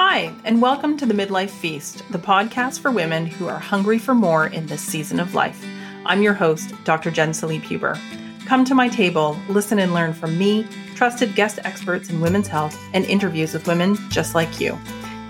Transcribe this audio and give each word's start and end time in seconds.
Hi, 0.00 0.32
and 0.44 0.62
welcome 0.62 0.96
to 0.98 1.06
the 1.06 1.12
Midlife 1.12 1.50
Feast, 1.50 2.04
the 2.10 2.20
podcast 2.20 2.78
for 2.78 2.92
women 2.92 3.26
who 3.26 3.48
are 3.48 3.58
hungry 3.58 3.98
for 3.98 4.14
more 4.14 4.46
in 4.46 4.64
this 4.66 4.80
season 4.80 5.18
of 5.18 5.34
life. 5.34 5.60
I'm 6.06 6.22
your 6.22 6.34
host, 6.34 6.72
Dr. 6.84 7.10
Jen 7.10 7.30
Salib 7.30 7.62
Huber. 7.62 7.98
Come 8.46 8.64
to 8.66 8.76
my 8.76 8.88
table, 8.88 9.36
listen 9.48 9.80
and 9.80 9.92
learn 9.92 10.12
from 10.12 10.38
me, 10.38 10.68
trusted 10.94 11.34
guest 11.34 11.58
experts 11.64 12.10
in 12.10 12.20
women's 12.20 12.46
health, 12.46 12.80
and 12.94 13.06
interviews 13.06 13.52
with 13.52 13.66
women 13.66 13.96
just 14.08 14.36
like 14.36 14.60
you. 14.60 14.78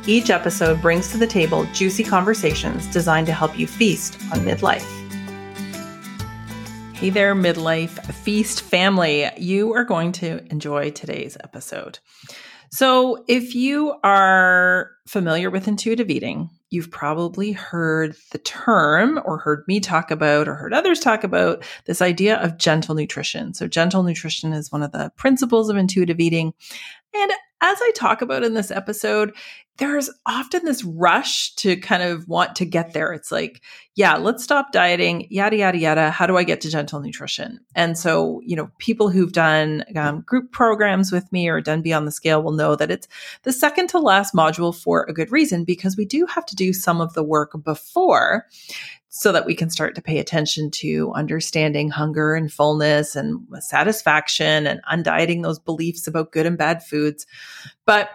Each 0.06 0.28
episode 0.28 0.82
brings 0.82 1.10
to 1.12 1.16
the 1.16 1.26
table 1.26 1.64
juicy 1.72 2.04
conversations 2.04 2.86
designed 2.88 3.26
to 3.28 3.32
help 3.32 3.58
you 3.58 3.66
feast 3.66 4.20
on 4.32 4.40
midlife. 4.40 4.84
Hey 6.92 7.08
there, 7.08 7.34
midlife 7.34 8.04
feast 8.12 8.60
family. 8.60 9.30
You 9.38 9.72
are 9.72 9.84
going 9.84 10.12
to 10.12 10.44
enjoy 10.50 10.90
today's 10.90 11.38
episode. 11.42 12.00
So, 12.70 13.24
if 13.28 13.54
you 13.54 13.94
are 14.04 14.90
familiar 15.06 15.50
with 15.50 15.68
intuitive 15.68 16.10
eating, 16.10 16.50
you've 16.70 16.90
probably 16.90 17.52
heard 17.52 18.14
the 18.30 18.38
term 18.38 19.20
or 19.24 19.38
heard 19.38 19.64
me 19.66 19.80
talk 19.80 20.10
about 20.10 20.48
or 20.48 20.54
heard 20.54 20.74
others 20.74 21.00
talk 21.00 21.24
about 21.24 21.64
this 21.86 22.02
idea 22.02 22.36
of 22.36 22.58
gentle 22.58 22.94
nutrition. 22.94 23.54
So, 23.54 23.68
gentle 23.68 24.02
nutrition 24.02 24.52
is 24.52 24.70
one 24.70 24.82
of 24.82 24.92
the 24.92 25.10
principles 25.16 25.70
of 25.70 25.76
intuitive 25.76 26.20
eating. 26.20 26.52
And 27.14 27.32
as 27.60 27.78
I 27.80 27.92
talk 27.94 28.22
about 28.22 28.44
in 28.44 28.54
this 28.54 28.70
episode, 28.70 29.34
there's 29.78 30.10
often 30.26 30.64
this 30.64 30.82
rush 30.84 31.54
to 31.54 31.76
kind 31.76 32.02
of 32.02 32.26
want 32.26 32.56
to 32.56 32.64
get 32.64 32.92
there. 32.92 33.12
It's 33.12 33.30
like, 33.30 33.62
yeah, 33.94 34.16
let's 34.16 34.42
stop 34.42 34.72
dieting, 34.72 35.28
yada, 35.30 35.56
yada, 35.56 35.78
yada. 35.78 36.10
How 36.10 36.26
do 36.26 36.36
I 36.36 36.42
get 36.42 36.60
to 36.62 36.70
gentle 36.70 37.00
nutrition? 37.00 37.60
And 37.76 37.96
so, 37.96 38.40
you 38.44 38.56
know, 38.56 38.70
people 38.78 39.08
who've 39.08 39.32
done 39.32 39.84
um, 39.96 40.22
group 40.22 40.50
programs 40.50 41.12
with 41.12 41.30
me 41.32 41.48
or 41.48 41.60
done 41.60 41.80
Beyond 41.80 42.08
the 42.08 42.12
Scale 42.12 42.42
will 42.42 42.52
know 42.52 42.74
that 42.74 42.90
it's 42.90 43.06
the 43.44 43.52
second 43.52 43.88
to 43.90 44.00
last 44.00 44.34
module 44.34 44.76
for 44.76 45.04
a 45.04 45.14
good 45.14 45.30
reason 45.30 45.64
because 45.64 45.96
we 45.96 46.04
do 46.04 46.26
have 46.26 46.44
to 46.46 46.56
do 46.56 46.72
some 46.72 47.00
of 47.00 47.14
the 47.14 47.22
work 47.22 47.52
before 47.62 48.46
so 49.10 49.30
that 49.30 49.46
we 49.46 49.54
can 49.54 49.70
start 49.70 49.94
to 49.94 50.02
pay 50.02 50.18
attention 50.18 50.70
to 50.70 51.12
understanding 51.14 51.88
hunger 51.88 52.34
and 52.34 52.52
fullness 52.52 53.14
and 53.14 53.46
satisfaction 53.60 54.66
and 54.66 54.80
undieting 54.90 55.42
those 55.42 55.58
beliefs 55.58 56.08
about 56.08 56.32
good 56.32 56.46
and 56.46 56.58
bad 56.58 56.82
foods. 56.82 57.26
But 57.86 58.10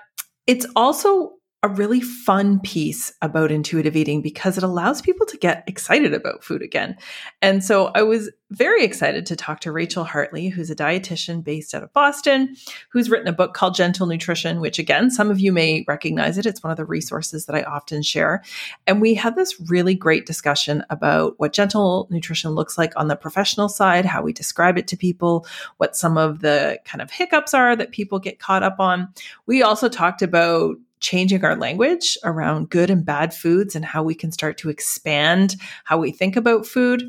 it's 0.45 0.65
also 0.75 1.33
a 1.63 1.69
really 1.69 2.01
fun 2.01 2.59
piece 2.59 3.13
about 3.21 3.49
intuitive 3.49 3.95
eating 3.95 4.21
because 4.21 4.57
it 4.57 4.63
allows 4.63 5.01
people 5.01 5.25
to 5.25 5.37
get 5.37 5.63
excited 5.65 6.13
about 6.13 6.43
food 6.43 6.61
again. 6.61 6.97
And 7.41 7.63
so 7.63 7.87
I 7.95 8.03
was 8.03 8.29
very 8.51 8.83
excited 8.83 9.25
to 9.25 9.35
talk 9.35 9.61
to 9.61 9.71
Rachael 9.71 10.03
Hartley, 10.03 10.49
who's 10.49 10.69
a 10.69 10.75
dietitian 10.75 11.41
based 11.41 11.73
out 11.73 11.81
of 11.81 11.91
Boston, 11.93 12.55
who's 12.89 13.09
written 13.09 13.29
a 13.29 13.33
book 13.33 13.53
called 13.53 13.75
Gentle 13.75 14.05
Nutrition, 14.05 14.59
which 14.59 14.77
again, 14.77 15.09
some 15.09 15.31
of 15.31 15.39
you 15.39 15.53
may 15.53 15.85
recognize 15.87 16.37
it. 16.37 16.45
It's 16.45 16.61
one 16.61 16.69
of 16.69 16.77
the 16.77 16.85
resources 16.85 17.45
that 17.45 17.55
I 17.55 17.63
often 17.63 18.03
share. 18.03 18.43
And 18.85 19.01
we 19.01 19.13
had 19.13 19.35
this 19.35 19.59
really 19.69 19.95
great 19.95 20.25
discussion 20.25 20.83
about 20.89 21.39
what 21.39 21.53
gentle 21.53 22.07
nutrition 22.11 22.51
looks 22.51 22.77
like 22.77 22.91
on 22.97 23.07
the 23.07 23.15
professional 23.15 23.69
side, 23.69 24.05
how 24.05 24.21
we 24.21 24.33
describe 24.33 24.77
it 24.77 24.87
to 24.89 24.97
people, 24.97 25.47
what 25.77 25.95
some 25.95 26.17
of 26.17 26.41
the 26.41 26.77
kind 26.83 27.01
of 27.01 27.09
hiccups 27.09 27.53
are 27.53 27.75
that 27.75 27.91
people 27.91 28.19
get 28.19 28.39
caught 28.39 28.63
up 28.63 28.79
on. 28.79 29.07
We 29.45 29.63
also 29.63 29.87
talked 29.87 30.21
about 30.21 30.75
changing 31.03 31.43
our 31.43 31.55
language 31.55 32.17
around 32.23 32.69
good 32.69 32.89
and 32.89 33.05
bad 33.05 33.33
foods 33.33 33.75
and 33.75 33.83
how 33.85 34.01
we 34.01 34.15
can 34.15 34.31
start 34.31 34.57
to 34.57 34.69
expand 34.69 35.55
how 35.83 35.97
we 35.97 36.11
think 36.11 36.35
about 36.35 36.65
food. 36.65 37.03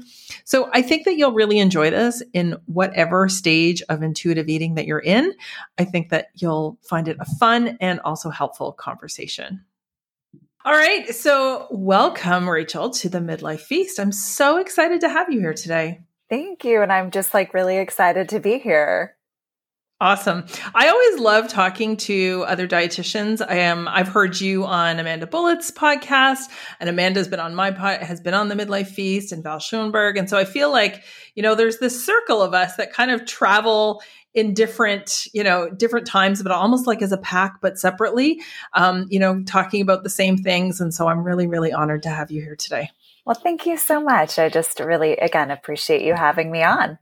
So 0.45 0.69
I 0.73 0.83
think 0.83 1.05
that 1.05 1.17
you'll 1.17 1.33
really 1.33 1.59
enjoy 1.59 1.91
this 1.91 2.23
in 2.35 2.57
whatever 2.67 3.29
stage 3.29 3.83
of 3.89 4.03
intuitive 4.03 4.49
eating 4.49 4.75
that 4.75 4.87
you're 4.87 4.99
in. 4.99 5.33
I 5.79 5.85
think 5.85 6.11
that 6.11 6.27
you'll 6.35 6.77
find 6.83 7.09
it 7.09 7.17
a 7.21 7.25
fun 7.25 7.79
and 7.81 8.01
also 8.01 8.31
helpful 8.31 8.73
conversation. 8.73 9.65
All 10.67 10.73
right. 10.73 11.15
So, 11.15 11.69
welcome, 11.71 12.49
Rachael, 12.49 12.91
to 12.91 13.09
the 13.09 13.19
Midlife 13.19 13.61
Feast. 13.61 14.01
I'm 14.01 14.13
so 14.13 14.57
excited 14.57 15.03
to 15.03 15.09
have 15.09 15.31
you 15.31 15.39
here 15.39 15.55
today. 15.55 16.01
Thank 16.31 16.65
you. 16.65 16.83
And 16.83 16.91
I'm 16.91 17.11
just 17.11 17.35
like 17.35 17.55
really 17.55 17.77
excited 17.77 18.31
to 18.31 18.41
be 18.41 18.59
here. 18.59 19.15
Awesome. 20.05 20.45
I 20.75 20.91
always 20.91 21.19
love 21.19 21.49
talking 21.49 21.97
to 21.97 22.45
other 22.47 22.69
dietitians. 22.69 23.41
I 23.41 23.55
am 23.61 23.89
I've 23.89 24.07
heard 24.07 24.39
you 24.39 24.67
on 24.67 24.99
Amanda 24.99 25.27
Bullett's 25.27 25.71
podcast 25.71 26.51
and 26.79 26.91
Amanda's 26.91 27.27
been 27.27 27.41
on 27.41 27.55
my 27.55 27.71
pod 27.71 28.03
has 28.03 28.21
been 28.21 28.35
on 28.35 28.49
the 28.49 28.55
Midlife 28.55 28.89
Feast 28.89 29.33
and 29.33 29.43
Val 29.43 29.57
Schonberg. 29.57 30.19
And 30.19 30.29
so 30.29 30.37
I 30.37 30.45
feel 30.45 30.71
like, 30.71 31.03
you 31.35 31.43
know, 31.43 31.55
there's 31.55 31.79
this 31.79 32.05
circle 32.05 32.43
of 32.43 32.53
us 32.53 32.77
that 32.77 32.93
kind 32.93 33.13
of 33.13 33.25
travel 33.25 34.03
in 34.35 34.53
different, 34.53 35.27
you 35.33 35.43
know, 35.43 35.71
different 35.71 36.07
times, 36.07 36.43
but 36.43 36.53
almost 36.53 36.87
like 36.87 37.01
as 37.01 37.13
a 37.13 37.17
pack, 37.17 37.63
but 37.63 37.79
separately, 37.79 38.43
um, 38.75 39.07
you 39.09 39.19
know, 39.19 39.43
talking 39.45 39.81
about 39.81 40.03
the 40.03 40.11
same 40.11 40.37
things. 40.37 40.83
And 40.83 40.93
so 40.93 41.09
I'm 41.09 41.25
really, 41.25 41.47
really 41.47 41.73
honored 41.73 42.03
to 42.03 42.11
have 42.11 42.31
you 42.31 42.43
here 42.43 42.57
today. 42.57 42.91
Well, 43.25 43.41
thank 43.43 43.65
you 43.65 43.79
so 43.79 44.03
much. 44.03 44.39
I 44.39 44.51
just 44.51 44.81
really, 44.81 45.17
again, 45.17 45.51
appreciate 45.51 46.03
you 46.03 46.13
having 46.13 46.51
me 46.51 46.63
on. 46.63 46.99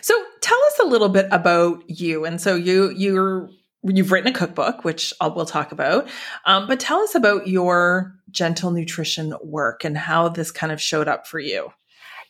So 0.00 0.14
tell 0.40 0.58
us 0.66 0.78
a 0.82 0.86
little 0.86 1.08
bit 1.08 1.26
about 1.30 1.82
you. 1.88 2.24
And 2.24 2.40
so 2.40 2.54
you 2.54 2.90
you're 2.90 3.50
you've 3.82 4.12
written 4.12 4.30
a 4.30 4.36
cookbook, 4.36 4.84
which 4.84 5.14
I'll, 5.20 5.34
we'll 5.34 5.46
talk 5.46 5.72
about. 5.72 6.08
Um, 6.44 6.66
but 6.66 6.80
tell 6.80 7.00
us 7.00 7.14
about 7.14 7.46
your 7.46 8.14
gentle 8.30 8.70
nutrition 8.70 9.34
work 9.42 9.84
and 9.84 9.96
how 9.96 10.28
this 10.28 10.50
kind 10.50 10.72
of 10.72 10.80
showed 10.80 11.08
up 11.08 11.26
for 11.26 11.38
you. 11.38 11.70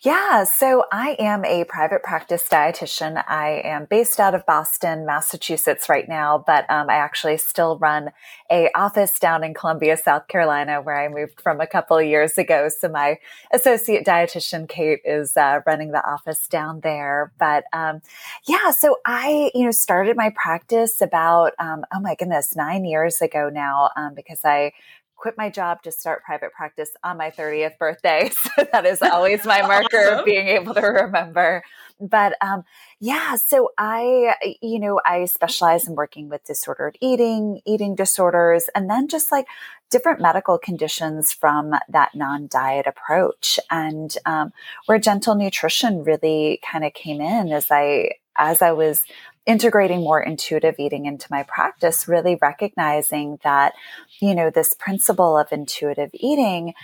Yeah, 0.00 0.44
so 0.44 0.84
I 0.92 1.16
am 1.18 1.44
a 1.44 1.64
private 1.64 2.04
practice 2.04 2.46
dietitian. 2.48 3.24
I 3.26 3.60
am 3.64 3.86
based 3.86 4.20
out 4.20 4.32
of 4.32 4.46
Boston, 4.46 5.04
Massachusetts 5.04 5.88
right 5.88 6.08
now, 6.08 6.44
but 6.46 6.70
um, 6.70 6.88
I 6.88 6.94
actually 6.94 7.36
still 7.38 7.76
run 7.78 8.10
a 8.48 8.70
office 8.76 9.18
down 9.18 9.42
in 9.42 9.54
Columbia, 9.54 9.96
South 9.96 10.28
Carolina, 10.28 10.80
where 10.80 10.96
I 10.96 11.08
moved 11.08 11.40
from 11.40 11.60
a 11.60 11.66
couple 11.66 12.00
years 12.00 12.38
ago. 12.38 12.68
So 12.68 12.88
my 12.88 13.18
associate 13.52 14.06
dietitian 14.06 14.68
Kate 14.68 15.00
is 15.04 15.36
uh, 15.36 15.62
running 15.66 15.90
the 15.90 16.08
office 16.08 16.46
down 16.46 16.78
there. 16.84 17.32
But 17.36 17.64
um, 17.72 18.00
yeah, 18.46 18.70
so 18.70 18.98
I 19.04 19.50
you 19.52 19.64
know 19.64 19.72
started 19.72 20.16
my 20.16 20.30
practice 20.36 21.02
about 21.02 21.54
um, 21.58 21.84
oh 21.92 21.98
my 21.98 22.14
goodness 22.14 22.54
nine 22.54 22.84
years 22.84 23.20
ago 23.20 23.50
now 23.52 23.90
um, 23.96 24.14
because 24.14 24.44
I 24.44 24.74
quit 25.18 25.34
my 25.36 25.50
job 25.50 25.82
to 25.82 25.90
start 25.90 26.22
private 26.24 26.52
practice 26.52 26.90
on 27.02 27.18
my 27.18 27.30
30th 27.30 27.76
birthday. 27.78 28.30
So 28.56 28.64
that 28.72 28.86
is 28.86 29.02
always 29.02 29.44
my 29.44 29.62
marker 29.66 29.98
awesome. 29.98 30.18
of 30.20 30.24
being 30.24 30.48
able 30.48 30.74
to 30.74 30.80
remember. 30.80 31.62
But 32.00 32.34
um, 32.40 32.64
yeah, 33.00 33.34
so 33.34 33.70
I, 33.76 34.34
you 34.62 34.78
know, 34.78 35.00
I 35.04 35.24
specialize 35.24 35.88
in 35.88 35.94
working 35.94 36.28
with 36.28 36.44
disordered 36.44 36.96
eating, 37.00 37.60
eating 37.66 37.94
disorders, 37.94 38.68
and 38.74 38.88
then 38.88 39.08
just 39.08 39.32
like 39.32 39.46
different 39.90 40.20
medical 40.20 40.58
conditions 40.58 41.32
from 41.32 41.74
that 41.88 42.14
non 42.14 42.46
diet 42.46 42.86
approach. 42.86 43.58
And 43.70 44.16
um, 44.24 44.52
where 44.86 44.98
gentle 44.98 45.34
nutrition 45.34 46.04
really 46.04 46.60
kind 46.70 46.84
of 46.84 46.94
came 46.94 47.20
in 47.20 47.52
as 47.52 47.66
I, 47.70 48.12
as 48.36 48.62
I 48.62 48.72
was 48.72 49.02
integrating 49.48 50.00
more 50.00 50.22
intuitive 50.22 50.74
eating 50.78 51.06
into 51.06 51.26
my 51.30 51.42
practice, 51.42 52.06
really 52.06 52.36
recognizing 52.40 53.38
that, 53.42 53.72
you 54.20 54.34
know, 54.34 54.50
this 54.50 54.74
principle 54.74 55.38
of 55.38 55.50
intuitive 55.50 56.10
eating, 56.12 56.74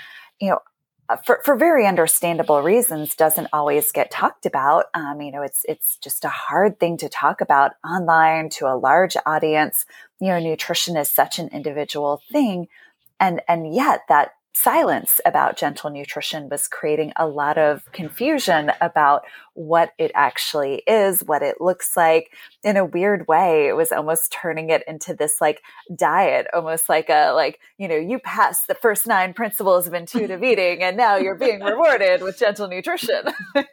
you 0.41 0.49
know, 0.49 0.59
uh, 1.11 1.17
for, 1.19 1.43
for 1.45 1.57
very 1.57 1.87
understandable 1.87 2.63
reasons 2.63 3.15
doesn't 3.15 3.49
always 3.53 3.93
get 3.93 4.11
talked 4.11 4.47
about. 4.47 4.87
Um, 4.95 5.21
you 5.21 5.31
know, 5.31 5.43
it's, 5.43 5.61
it's 5.69 5.99
just 5.99 6.25
a 6.25 6.31
hard 6.31 6.81
thing 6.81 6.97
to 6.97 7.11
talk 7.11 7.43
about 7.43 7.73
online 7.85 8.49
to 8.51 8.67
a 8.67 8.79
large 8.79 9.15
audience. 9.27 9.85
You 10.19 10.29
know, 10.29 10.39
nutrition 10.39 10.97
is 10.97 11.11
such 11.11 11.39
an 11.39 11.49
individual 11.49 12.23
thing. 12.33 12.69
And, 13.21 13.43
and 13.47 13.75
yet 13.75 14.01
that 14.09 14.31
silence 14.55 15.21
about 15.27 15.57
gentle 15.57 15.91
nutrition 15.91 16.49
was 16.49 16.69
creating 16.69 17.13
a 17.17 17.27
lot 17.27 17.59
of 17.59 17.91
confusion 17.93 18.71
about 18.81 19.23
what 19.55 19.93
it 19.99 20.11
actually 20.15 20.83
is, 20.87 21.23
what 21.25 21.43
it 21.43 21.61
looks 21.61 21.97
like. 21.97 22.33
In 22.63 22.77
a 22.77 22.85
weird 22.85 23.27
way, 23.27 23.69
it 23.69 23.77
was 23.77 23.93
almost 23.93 24.33
turning 24.33 24.71
it 24.71 24.83
into 24.87 25.15
this 25.15 25.41
like 25.41 25.61
diet, 25.95 26.47
almost 26.55 26.89
like 26.89 27.09
a, 27.09 27.33
like, 27.33 27.59
you 27.79 27.89
know, 27.89 27.97
you 27.97 28.19
passed 28.21 28.67
the 28.69 28.75
first 28.75 29.07
nine 29.07 29.35
principles 29.35 29.87
of 29.87 29.95
intuitive 29.95 30.43
eating 30.45 30.83
and 30.83 30.97
now 30.97 31.17
you're 31.17 31.39
being 31.39 31.61
rewarded 31.61 32.23
with 32.23 32.39
gentle 32.39 32.69
nutrition. 32.69 33.25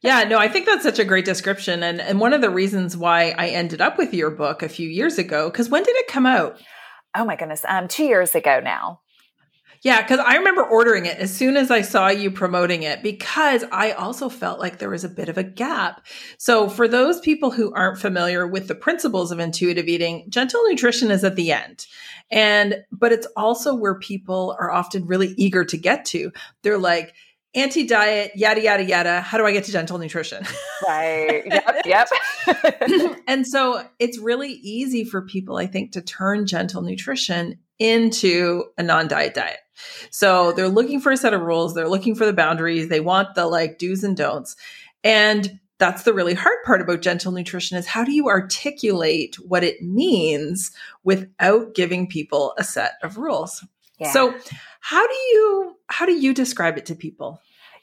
Yeah, 0.00 0.22
no, 0.22 0.38
I 0.38 0.46
think 0.46 0.66
that's 0.66 0.84
such 0.84 1.00
a 1.00 1.04
great 1.04 1.24
description. 1.24 1.82
And, 1.82 2.00
and 2.00 2.20
one 2.20 2.32
of 2.32 2.40
the 2.40 2.50
reasons 2.50 2.96
why 2.96 3.34
I 3.36 3.48
ended 3.48 3.80
up 3.80 3.98
with 3.98 4.14
your 4.14 4.30
book 4.30 4.62
a 4.62 4.68
few 4.68 4.88
years 4.88 5.18
ago, 5.18 5.50
because 5.50 5.68
when 5.68 5.82
did 5.82 5.96
it 5.96 6.06
come 6.06 6.24
out? 6.24 6.60
Oh 7.16 7.24
my 7.24 7.34
goodness, 7.34 7.64
um, 7.68 7.88
two 7.88 8.04
years 8.04 8.36
ago 8.36 8.60
now. 8.62 9.00
Yeah, 9.82 10.02
because 10.02 10.18
I 10.18 10.36
remember 10.36 10.62
ordering 10.62 11.06
it 11.06 11.18
as 11.18 11.34
soon 11.34 11.56
as 11.56 11.70
I 11.70 11.82
saw 11.82 12.08
you 12.08 12.30
promoting 12.30 12.82
it 12.82 13.02
because 13.02 13.64
I 13.70 13.92
also 13.92 14.28
felt 14.28 14.58
like 14.58 14.78
there 14.78 14.90
was 14.90 15.04
a 15.04 15.08
bit 15.08 15.28
of 15.28 15.38
a 15.38 15.44
gap. 15.44 16.04
So, 16.38 16.68
for 16.68 16.88
those 16.88 17.20
people 17.20 17.50
who 17.50 17.72
aren't 17.74 17.98
familiar 17.98 18.46
with 18.46 18.68
the 18.68 18.74
principles 18.74 19.30
of 19.30 19.38
intuitive 19.38 19.86
eating, 19.86 20.26
gentle 20.28 20.62
nutrition 20.68 21.10
is 21.10 21.24
at 21.24 21.36
the 21.36 21.52
end. 21.52 21.86
And, 22.30 22.84
but 22.90 23.12
it's 23.12 23.26
also 23.36 23.74
where 23.74 23.98
people 23.98 24.56
are 24.58 24.70
often 24.70 25.06
really 25.06 25.34
eager 25.36 25.64
to 25.64 25.76
get 25.76 26.04
to. 26.06 26.32
They're 26.62 26.78
like, 26.78 27.14
anti 27.54 27.86
diet, 27.86 28.32
yada, 28.34 28.62
yada, 28.62 28.84
yada. 28.84 29.20
How 29.20 29.38
do 29.38 29.46
I 29.46 29.52
get 29.52 29.64
to 29.64 29.72
gentle 29.72 29.98
nutrition? 29.98 30.44
Right. 30.86 31.44
Yep. 31.86 32.08
yep. 32.46 33.18
and 33.26 33.46
so 33.46 33.84
it's 33.98 34.18
really 34.18 34.52
easy 34.52 35.04
for 35.04 35.22
people, 35.22 35.56
I 35.56 35.66
think, 35.66 35.92
to 35.92 36.02
turn 36.02 36.46
gentle 36.46 36.82
nutrition 36.82 37.58
into 37.78 38.64
a 38.76 38.82
non 38.82 39.08
diet 39.08 39.34
diet. 39.34 39.58
So 40.10 40.52
they're 40.52 40.68
looking 40.68 41.00
for 41.00 41.12
a 41.12 41.16
set 41.16 41.34
of 41.34 41.42
rules, 41.42 41.74
they're 41.74 41.88
looking 41.88 42.14
for 42.14 42.26
the 42.26 42.32
boundaries, 42.32 42.88
they 42.88 43.00
want 43.00 43.34
the 43.34 43.46
like 43.46 43.78
do's 43.78 44.04
and 44.04 44.16
don'ts. 44.16 44.56
And 45.04 45.58
that's 45.78 46.02
the 46.02 46.12
really 46.12 46.34
hard 46.34 46.58
part 46.64 46.80
about 46.80 47.02
gentle 47.02 47.32
nutrition 47.32 47.78
is 47.78 47.86
how 47.86 48.04
do 48.04 48.12
you 48.12 48.28
articulate 48.28 49.36
what 49.36 49.64
it 49.64 49.80
means 49.82 50.72
without 51.04 51.74
giving 51.74 52.06
people 52.06 52.52
a 52.58 52.64
set 52.64 52.94
of 53.02 53.16
rules 53.16 53.64
yeah. 53.98 54.10
so 54.10 54.34
how 54.80 55.06
do 55.06 55.14
you 55.14 55.76
how 55.86 56.04
do 56.04 56.12
you 56.12 56.34
describe 56.34 56.76
it 56.76 56.86
to 56.86 56.94
people 56.94 57.40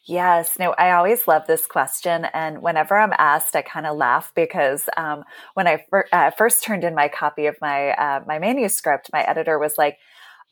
Yes, 0.07 0.59
no, 0.59 0.69
I 0.73 0.91
always 0.91 1.27
love 1.27 1.47
this 1.47 1.65
question. 1.65 2.25
And 2.25 2.61
whenever 2.61 2.95
I'm 2.95 3.13
asked, 3.17 3.55
I 3.55 3.63
kind 3.63 3.87
of 3.87 3.97
laugh 3.97 4.31
because 4.35 4.87
um, 4.97 5.23
when 5.55 5.65
I 5.65 5.83
fir- 5.89 6.05
uh, 6.13 6.29
first 6.29 6.63
turned 6.63 6.83
in 6.83 6.93
my 6.93 7.07
copy 7.07 7.47
of 7.47 7.55
my 7.59 7.89
uh, 7.89 8.23
my 8.27 8.37
manuscript, 8.37 9.09
my 9.11 9.23
editor 9.23 9.57
was 9.57 9.79
like, 9.79 9.97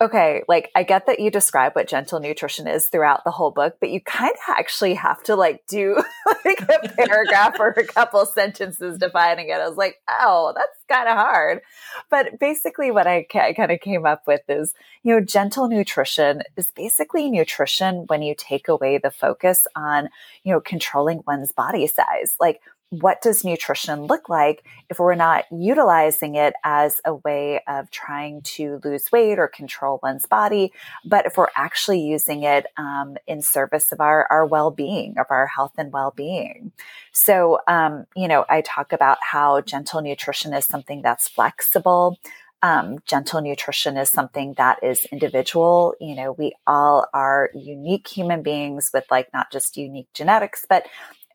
okay, 0.04 0.44
like 0.48 0.70
I 0.76 0.84
get 0.84 1.06
that 1.06 1.20
you 1.20 1.32
describe 1.32 1.74
what 1.74 1.88
gentle 1.88 2.20
nutrition 2.20 2.68
is 2.68 2.88
throughout 2.88 3.24
the 3.24 3.32
whole 3.32 3.52
book, 3.52 3.78
but 3.80 3.90
you 3.90 4.02
kind 4.02 4.32
of 4.32 4.56
actually 4.56 4.94
have 4.96 5.24
to 5.24 5.36
like 5.36 5.66
do 5.68 5.96
like 6.46 6.62
a 6.62 6.90
paragraph 6.90 7.56
or 7.60 7.70
a 7.70 7.88
couple 7.88 8.26
sentences 8.26 8.98
defining 8.98 9.50
it. 9.50 9.54
I 9.54 9.68
was 9.68 9.78
like, 9.78 10.02
oh, 10.10 10.54
that's 10.56 10.78
kind 10.90 11.08
of 11.08 11.18
hard. 11.18 11.62
But 12.10 12.40
basically, 12.40 12.92
what 12.92 13.08
I 13.08 13.24
kind 13.24 13.72
of 13.72 13.80
came 13.80 14.06
up 14.06 14.24
with 14.28 14.42
is, 14.50 14.74
you 15.04 15.14
know, 15.14 15.22
gentle 15.22 15.68
nutrition 15.68 16.44
is 16.58 16.72
basically 16.72 17.30
nutrition 17.30 18.06
when 18.08 18.22
you 18.22 18.36
take 18.38 18.68
away 18.68 18.98
the 18.98 19.12
focus 19.12 19.66
on, 19.76 20.10
you 20.44 20.52
know, 20.54 20.60
controlling 20.60 21.24
one's 21.26 21.54
body 21.54 21.88
size. 21.88 22.36
Like, 22.40 22.62
what 23.02 23.22
does 23.22 23.44
nutrition 23.44 24.04
look 24.04 24.30
like 24.30 24.64
if 24.90 25.00
we're 25.00 25.16
not 25.16 25.46
utilizing 25.52 26.36
it 26.36 26.54
as 26.64 27.02
a 27.06 27.16
way 27.16 27.62
of 27.68 27.90
trying 27.90 28.42
to 28.44 28.80
lose 28.84 29.12
weight 29.12 29.40
or 29.40 29.48
control 29.48 30.00
one's 30.04 30.28
body, 30.28 30.72
but 31.04 31.26
if 31.26 31.36
we're 31.38 31.48
actually 31.56 32.02
using 32.02 32.44
it 32.44 32.68
um, 32.78 33.18
in 33.26 33.42
service 33.42 33.92
of 33.92 34.00
our, 34.00 34.28
our 34.30 34.46
well 34.46 34.70
being, 34.70 35.16
of 35.18 35.26
our 35.32 35.48
health 35.48 35.74
and 35.78 35.92
well 35.92 36.14
being? 36.16 36.72
So, 37.12 37.60
um, 37.68 38.06
you 38.16 38.28
know, 38.28 38.46
I 38.48 38.62
talk 38.62 38.94
about 38.94 39.18
how 39.22 39.62
gentle 39.62 40.02
nutrition 40.02 40.54
is 40.54 40.66
something 40.66 41.02
that's 41.02 41.28
flexible. 41.28 42.20
Um, 42.62 43.00
gentle 43.06 43.42
nutrition 43.42 43.98
is 43.98 44.10
something 44.10 44.54
that 44.58 44.80
is 44.82 45.06
individual. 45.12 45.96
You 46.00 46.16
know, 46.16 46.32
we 46.32 46.54
all 46.66 47.08
are 47.14 47.50
unique 47.54 48.08
human 48.08 48.42
beings 48.42 48.92
with 48.94 49.04
like 49.12 49.28
not 49.34 49.52
just 49.52 49.76
unique 49.76 50.08
genetics, 50.14 50.66
but 50.70 50.86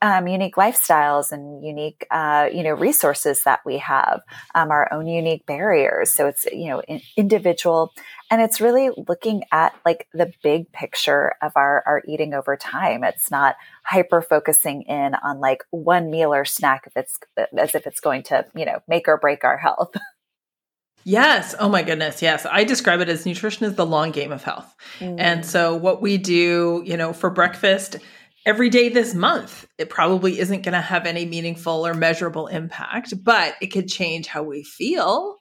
um, 0.03 0.27
unique 0.27 0.57
lifestyles 0.57 1.33
and 1.33 1.65
unique, 1.65 2.07
uh, 2.11 2.49
you 2.53 2.63
know, 2.63 2.73
resources 2.73 3.43
that 3.45 3.61
we 3.65 3.79
have, 3.79 4.21
um, 4.55 4.71
our 4.71 4.93
own 4.93 5.07
unique 5.07 5.47
barriers. 5.47 6.11
So 6.13 6.27
it's, 6.27 6.47
you 6.47 6.69
know, 6.69 6.81
in, 6.83 7.01
individual 7.17 7.93
and 8.31 8.43
it's 8.43 8.61
really 8.61 8.91
looking 9.09 9.43
at 9.53 9.75
like 9.85 10.07
the 10.13 10.33
big 10.43 10.71
picture 10.73 11.33
of 11.43 11.53
our, 11.57 11.83
our 11.87 12.03
eating 12.07 12.35
over 12.35 12.57
time. 12.57 13.03
It's 13.03 13.31
not 13.31 13.57
hyper 13.85 14.21
focusing 14.21 14.83
in 14.83 15.15
on 15.15 15.41
like 15.41 15.65
one 15.71 16.11
meal 16.11 16.35
or 16.35 16.45
snack 16.45 16.87
if 16.87 16.97
it's 16.97 17.19
as 17.57 17.75
if 17.75 17.87
it's 17.87 18.01
going 18.01 18.23
to, 18.25 18.45
you 18.55 18.67
know, 18.67 18.81
make 18.87 19.09
or 19.09 19.17
break 19.17 19.45
our 19.45 19.59
health. 19.59 19.95
Yes. 21.05 21.55
Oh 21.59 21.71
my 21.71 21.83
goodness. 21.83 22.21
Yes. 22.21 22.45
I 22.45 22.65
describe 22.65 23.01
it 23.01 23.09
as 23.09 23.25
nutrition 23.25 23.65
is 23.65 23.77
the 23.77 23.87
long 23.87 24.11
game 24.11 24.31
of 24.31 24.45
health. 24.45 24.75
Mm. 24.99 25.15
And 25.19 25.47
so 25.47 25.75
what 25.75 26.03
we 26.03 26.19
do, 26.19 26.83
you 26.85 26.99
know, 26.99 27.15
for 27.15 27.31
breakfast, 27.31 27.97
every 28.49 28.71
day 28.71 28.89
this 28.89 29.13
month. 29.13 29.69
It 29.77 29.91
probably 29.91 30.39
isn't 30.41 30.63
going 30.63 30.73
to 30.73 30.81
have 30.81 31.05
any 31.05 31.27
meaningful 31.27 31.87
or 31.87 31.93
measurable 31.93 32.47
impact, 32.47 33.13
but 33.23 33.55
it 33.61 33.67
could 33.67 33.89
change 33.89 34.27
how 34.27 34.43
we 34.43 34.63
feel 34.63 35.38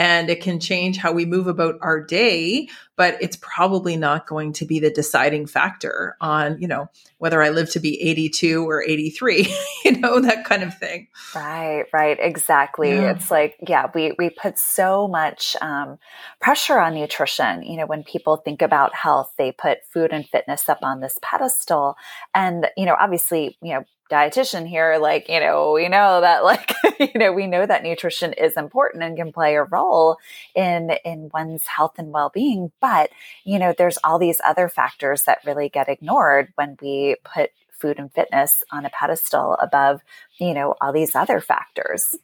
and 0.00 0.30
it 0.30 0.40
can 0.40 0.58
change 0.58 0.96
how 0.96 1.12
we 1.12 1.26
move 1.26 1.46
about 1.46 1.76
our 1.82 2.00
day 2.00 2.68
but 2.96 3.16
it's 3.20 3.36
probably 3.36 3.96
not 3.96 4.26
going 4.26 4.52
to 4.52 4.64
be 4.64 4.80
the 4.80 4.90
deciding 4.90 5.46
factor 5.46 6.16
on 6.20 6.60
you 6.60 6.66
know 6.66 6.88
whether 7.18 7.42
i 7.42 7.50
live 7.50 7.70
to 7.70 7.80
be 7.80 8.00
82 8.02 8.68
or 8.68 8.82
83 8.82 9.54
you 9.84 10.00
know 10.00 10.20
that 10.20 10.44
kind 10.44 10.62
of 10.62 10.76
thing. 10.76 11.08
Right 11.34 11.84
right 11.92 12.16
exactly. 12.20 12.90
Yeah. 12.90 13.12
it's 13.12 13.30
like 13.30 13.56
yeah 13.66 13.90
we 13.94 14.12
we 14.18 14.30
put 14.30 14.58
so 14.58 15.08
much 15.08 15.56
um, 15.60 15.98
pressure 16.40 16.78
on 16.78 16.94
nutrition. 16.94 17.62
You 17.62 17.78
know 17.78 17.86
when 17.86 18.04
people 18.04 18.36
think 18.36 18.62
about 18.62 18.94
health 18.94 19.32
they 19.38 19.52
put 19.52 19.84
food 19.84 20.12
and 20.12 20.26
fitness 20.26 20.68
up 20.68 20.78
on 20.82 21.00
this 21.00 21.18
pedestal. 21.22 21.96
And 22.34 22.68
you 22.76 22.86
know 22.86 22.96
obviously 22.98 23.56
you 23.62 23.74
know 23.74 23.84
dietitian 24.10 24.68
here 24.68 24.98
like 25.00 25.28
you 25.28 25.40
know 25.40 25.72
we 25.72 25.88
know 25.88 26.20
that 26.20 26.44
like 26.44 26.74
you 26.98 27.18
know 27.18 27.32
we 27.32 27.46
know 27.46 27.64
that 27.64 27.82
nutrition 27.82 28.32
is 28.32 28.56
important 28.56 29.02
and 29.02 29.16
can 29.16 29.32
play 29.32 29.54
a 29.54 29.62
role 29.64 30.16
in 30.54 30.90
in 31.04 31.30
one's 31.32 31.66
health 31.66 31.94
and 31.98 32.12
well-being 32.12 32.70
but 32.80 33.10
you 33.44 33.58
know 33.58 33.74
there's 33.76 33.98
all 34.04 34.18
these 34.18 34.40
other 34.44 34.68
factors 34.68 35.24
that 35.24 35.38
really 35.46 35.68
get 35.68 35.88
ignored 35.88 36.52
when 36.56 36.76
we 36.82 37.16
put 37.24 37.50
food 37.70 37.98
and 37.98 38.12
fitness 38.12 38.62
on 38.70 38.84
a 38.84 38.90
pedestal 38.90 39.54
above 39.60 40.00
you 40.38 40.52
know 40.52 40.74
all 40.80 40.92
these 40.92 41.14
other 41.14 41.40
factors 41.40 42.16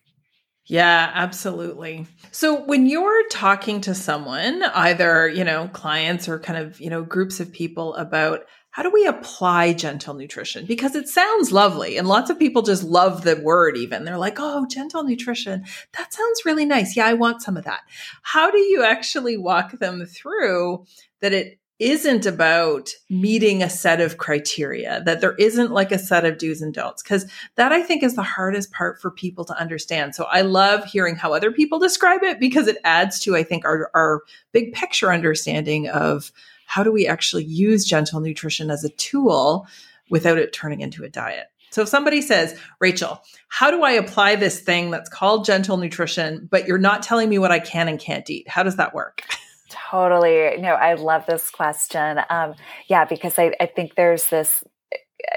yeah, 0.68 1.12
absolutely. 1.14 2.06
So 2.32 2.60
when 2.64 2.86
you're 2.86 3.28
talking 3.28 3.80
to 3.82 3.94
someone, 3.94 4.64
either, 4.64 5.28
you 5.28 5.44
know, 5.44 5.68
clients 5.68 6.28
or 6.28 6.40
kind 6.40 6.58
of, 6.58 6.80
you 6.80 6.90
know, 6.90 7.04
groups 7.04 7.38
of 7.38 7.52
people 7.52 7.94
about 7.94 8.40
how 8.76 8.82
do 8.82 8.90
we 8.90 9.06
apply 9.06 9.72
gentle 9.72 10.12
nutrition? 10.12 10.66
Because 10.66 10.94
it 10.94 11.08
sounds 11.08 11.50
lovely 11.50 11.96
and 11.96 12.06
lots 12.06 12.28
of 12.28 12.38
people 12.38 12.60
just 12.60 12.82
love 12.82 13.22
the 13.22 13.36
word 13.36 13.74
even. 13.74 14.04
They're 14.04 14.18
like, 14.18 14.36
oh, 14.38 14.66
gentle 14.66 15.02
nutrition. 15.02 15.64
That 15.96 16.12
sounds 16.12 16.44
really 16.44 16.66
nice. 16.66 16.94
Yeah, 16.94 17.06
I 17.06 17.14
want 17.14 17.40
some 17.40 17.56
of 17.56 17.64
that. 17.64 17.80
How 18.20 18.50
do 18.50 18.58
you 18.58 18.84
actually 18.84 19.38
walk 19.38 19.72
them 19.78 20.04
through 20.04 20.84
that 21.22 21.32
it 21.32 21.58
isn't 21.78 22.26
about 22.26 22.90
meeting 23.08 23.62
a 23.62 23.70
set 23.70 24.02
of 24.02 24.18
criteria, 24.18 25.02
that 25.06 25.22
there 25.22 25.36
isn't 25.36 25.72
like 25.72 25.90
a 25.90 25.98
set 25.98 26.26
of 26.26 26.36
do's 26.36 26.60
and 26.60 26.74
don'ts, 26.74 27.02
because 27.02 27.24
that 27.54 27.72
I 27.72 27.82
think 27.82 28.02
is 28.02 28.14
the 28.14 28.22
hardest 28.22 28.72
part 28.72 29.00
for 29.00 29.10
people 29.10 29.46
to 29.46 29.58
understand. 29.58 30.14
So 30.14 30.24
I 30.24 30.42
love 30.42 30.84
hearing 30.84 31.16
how 31.16 31.32
other 31.32 31.50
people 31.50 31.78
describe 31.78 32.22
it 32.22 32.38
because 32.38 32.66
it 32.66 32.76
adds 32.84 33.20
to, 33.20 33.36
I 33.36 33.42
think, 33.42 33.64
our, 33.64 33.90
our 33.94 34.20
big 34.52 34.74
picture 34.74 35.10
understanding 35.10 35.88
of 35.88 36.30
how 36.66 36.82
do 36.82 36.92
we 36.92 37.06
actually 37.06 37.44
use 37.44 37.84
gentle 37.84 38.20
nutrition 38.20 38.70
as 38.70 38.84
a 38.84 38.90
tool 38.90 39.66
without 40.10 40.38
it 40.38 40.52
turning 40.52 40.80
into 40.80 41.04
a 41.04 41.08
diet? 41.08 41.46
So 41.70 41.82
if 41.82 41.88
somebody 41.88 42.22
says, 42.22 42.58
Rachael, 42.80 43.22
how 43.48 43.70
do 43.70 43.82
I 43.82 43.92
apply 43.92 44.36
this 44.36 44.60
thing 44.60 44.90
that's 44.90 45.08
called 45.08 45.44
gentle 45.44 45.76
nutrition, 45.76 46.48
but 46.50 46.66
you're 46.66 46.78
not 46.78 47.02
telling 47.02 47.28
me 47.28 47.38
what 47.38 47.50
I 47.50 47.58
can 47.58 47.88
and 47.88 47.98
can't 47.98 48.28
eat? 48.30 48.48
How 48.48 48.62
does 48.62 48.76
that 48.76 48.94
work? 48.94 49.22
Totally. 49.68 50.56
No, 50.58 50.74
I 50.74 50.94
love 50.94 51.26
this 51.26 51.50
question. 51.50 52.20
Um, 52.30 52.54
yeah, 52.88 53.04
because 53.04 53.38
I, 53.38 53.52
I 53.60 53.66
think 53.66 53.94
there's 53.94 54.28
this 54.30 54.62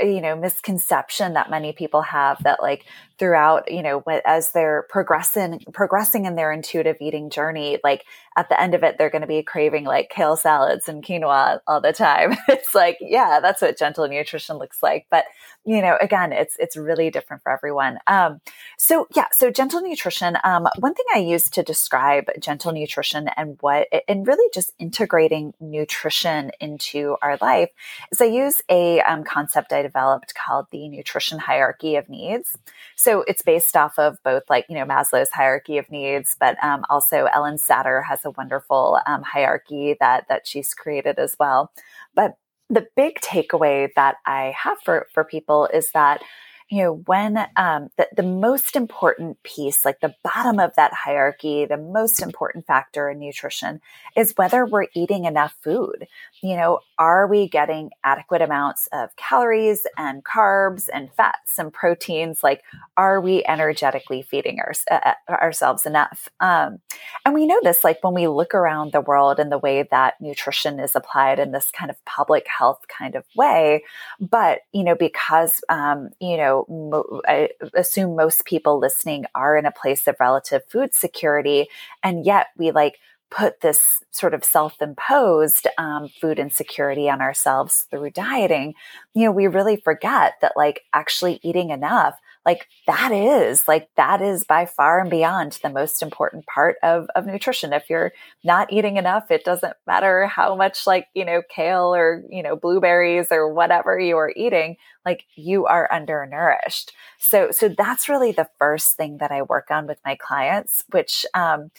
you 0.02 0.22
know 0.22 0.36
misconception 0.36 1.34
that 1.34 1.50
many 1.50 1.74
people 1.74 2.02
have 2.02 2.42
that 2.44 2.62
like 2.62 2.86
throughout 3.20 3.70
you 3.70 3.84
know 3.84 4.02
as 4.26 4.52
they're 4.54 4.86
progressing 4.90 5.64
progressing 5.74 6.26
in 6.26 6.36
their 6.36 6.52
intuitive 6.52 6.98
eating 7.00 7.30
journey 7.30 7.78
like 7.84 8.06
at 8.38 8.50
the 8.50 8.60
end 8.60 8.74
of 8.74 8.84
it 8.84 8.98
they're 8.98 9.10
going 9.10 9.22
to 9.22 9.28
be 9.28 9.44
craving 9.44 9.84
like 9.84 10.10
kale 10.10 10.38
salads 10.38 10.88
and 10.88 11.04
quinoa 11.04 11.60
all 11.68 11.82
the 11.82 11.94
time. 11.94 12.36
It's 12.50 12.74
like 12.74 12.98
yeah 13.02 13.40
that's 13.42 13.62
what 13.62 13.78
gentle 13.78 14.08
nutrition 14.08 14.58
looks 14.58 14.82
like. 14.82 15.06
But 15.12 15.26
you 15.66 15.82
know 15.82 15.98
again 16.02 16.32
it's 16.32 16.56
it's 16.60 16.78
really 16.78 17.10
different 17.12 17.44
for 17.44 17.52
everyone. 17.52 18.00
Um 18.08 18.42
so 18.78 19.08
yeah 19.16 19.26
so 19.32 19.52
gentle 19.52 19.82
nutrition 19.82 20.38
um 20.44 20.68
one 20.80 20.94
thing 20.94 21.06
i 21.14 21.20
use 21.20 21.44
to 21.50 21.64
describe 21.64 22.26
gentle 22.40 22.72
nutrition 22.72 23.30
and 23.36 23.58
what 23.62 23.88
and 24.08 24.28
really 24.28 24.50
just 24.54 24.72
integrating 24.80 25.54
nutrition 25.60 26.52
into 26.60 27.18
our 27.22 27.38
life 27.42 27.70
is 28.12 28.22
i 28.22 28.26
use 28.26 28.62
a 28.70 29.02
um, 29.02 29.24
concept 29.24 29.74
i 29.74 29.82
developed 29.82 30.34
called 30.36 30.68
the 30.72 30.88
nutrition 30.90 31.40
hierarchy 31.40 31.96
of 31.96 32.10
needs. 32.10 32.58
So 32.96 33.09
it's 33.28 33.42
based 33.42 33.76
off 33.76 33.98
of 33.98 34.18
both 34.24 34.44
like, 34.50 34.66
you 34.70 34.76
know, 34.76 34.86
Maslow's 34.86 35.32
hierarchy 35.32 35.78
of 35.78 35.90
needs, 35.90 36.36
but 36.40 36.62
um, 36.64 36.86
also 36.90 37.26
Ellen 37.26 37.58
Satter 37.58 38.04
has 38.06 38.26
a 38.26 38.32
wonderful 38.32 39.00
um, 39.06 39.24
hierarchy 39.24 39.96
that, 40.00 40.26
that 40.30 40.48
she's 40.48 40.74
created 40.74 41.20
as 41.20 41.36
well. 41.40 41.72
But 42.16 42.36
the 42.70 42.88
big 42.96 43.20
takeaway 43.22 43.90
that 43.96 44.18
I 44.26 44.54
have 44.64 44.80
for, 44.84 45.08
for 45.14 45.24
people 45.24 45.68
is 45.74 45.92
that 45.92 46.22
you 46.70 46.84
know, 46.84 47.02
when 47.08 47.38
um, 47.56 47.90
the, 47.98 48.08
the 48.16 48.24
most 48.24 48.76
important 48.76 49.42
piece, 49.42 49.84
like 49.84 50.02
the 50.02 50.14
bottom 50.24 50.60
of 50.60 50.76
that 50.76 50.94
hierarchy, 50.94 51.66
the 51.66 51.78
most 51.78 52.22
important 52.22 52.68
factor 52.68 53.10
in 53.10 53.20
nutrition 53.20 53.82
is 54.16 54.34
whether 54.36 54.66
we're 54.66 54.86
eating 54.94 55.26
enough 55.26 55.56
food. 55.64 56.08
You 56.44 56.56
know, 56.56 56.80
are 57.00 57.26
we 57.26 57.50
getting 57.50 57.90
adequate 58.04 58.44
amounts 58.44 58.88
of 58.94 59.16
calories 59.16 59.88
and 59.98 60.24
carbs 60.24 60.90
and 60.94 61.12
fats 61.14 61.58
and 61.58 61.74
proteins? 61.74 62.44
Like, 62.44 62.62
are 62.96 63.20
we 63.20 63.44
energetically 63.48 64.22
feeding 64.22 64.60
our, 64.60 64.74
uh, 64.92 65.14
uh, 65.28 65.32
ourselves 65.32 65.88
enough? 65.88 66.30
Um, 66.40 66.80
and 67.26 67.34
we 67.34 67.48
know 67.48 67.60
this, 67.64 67.84
like, 67.84 68.04
when 68.04 68.14
we 68.14 68.28
look 68.28 68.54
around 68.54 68.92
the 68.92 69.02
world 69.02 69.40
and 69.40 69.52
the 69.52 69.58
way 69.58 69.88
that 69.90 70.22
nutrition 70.22 70.80
is 70.80 70.96
applied 70.96 71.40
in 71.40 71.52
this 71.52 71.72
kind 71.72 71.90
of 71.90 72.04
public 72.06 72.46
health 72.48 72.86
kind 72.88 73.16
of 73.16 73.26
way. 73.36 73.84
But, 74.20 74.60
you 74.72 74.84
know, 74.84 74.96
because, 74.96 75.62
um, 75.70 76.10
you 76.20 76.38
know, 76.38 76.59
mo- 76.68 77.22
I 77.28 77.50
assume 77.74 78.16
most 78.16 78.46
people 78.46 78.80
listening 78.80 79.26
are 79.36 79.58
in 79.58 79.66
a 79.66 79.72
place 79.72 80.08
of 80.08 80.16
relative 80.20 80.64
food 80.68 80.94
security. 80.94 81.68
And 82.04 82.26
yet 82.26 82.48
we 82.58 82.72
like 82.72 83.00
put 83.32 83.62
this 83.62 83.82
sort 84.12 84.34
of 84.34 84.44
self-imposed 84.44 85.68
um, 85.78 86.08
food 86.20 86.40
insecurity 86.40 87.10
on 87.10 87.22
ourselves 87.22 87.86
through 87.92 88.10
dieting 88.10 88.74
you 89.14 89.24
know 89.24 89.32
we 89.32 89.46
really 89.46 89.76
forget 89.76 90.34
that 90.42 90.54
like 90.56 90.82
actually 90.94 91.40
eating 91.44 91.70
enough 91.70 92.16
like 92.46 92.68
that 92.88 93.12
is 93.12 93.68
like 93.68 93.90
that 93.98 94.22
is 94.22 94.44
by 94.44 94.66
far 94.66 95.00
and 95.00 95.10
beyond 95.10 95.60
the 95.62 95.70
most 95.70 96.02
important 96.02 96.46
part 96.46 96.78
of 96.84 97.08
of 97.16 97.26
nutrition. 97.26 97.74
If 97.74 97.90
you're 97.90 98.12
not 98.44 98.72
eating 98.72 98.98
enough 98.98 99.30
it 99.30 99.44
doesn't 99.44 99.76
matter 99.86 100.26
how 100.28 100.56
much 100.56 100.88
like 100.88 101.08
you 101.14 101.26
know 101.26 101.42
kale 101.54 101.94
or 101.94 102.24
you 102.30 102.42
know 102.42 102.56
blueberries 102.56 103.28
or 103.32 103.54
whatever 103.54 104.00
you 104.00 104.18
are 104.18 104.34
eating 104.36 104.78
like 105.06 105.26
you 105.36 105.66
are 105.66 105.92
undernourished. 105.92 106.92
So 107.20 107.52
so 107.52 107.70
that's 107.70 108.10
really 108.10 108.32
the 108.32 108.50
first 108.58 108.96
thing 108.96 109.18
that 109.18 109.32
i 109.32 109.42
work 109.42 109.70
on 109.70 109.88
with 109.88 110.00
my 110.06 110.16
clients 110.16 110.84
which 110.92 111.26
um 111.34 111.72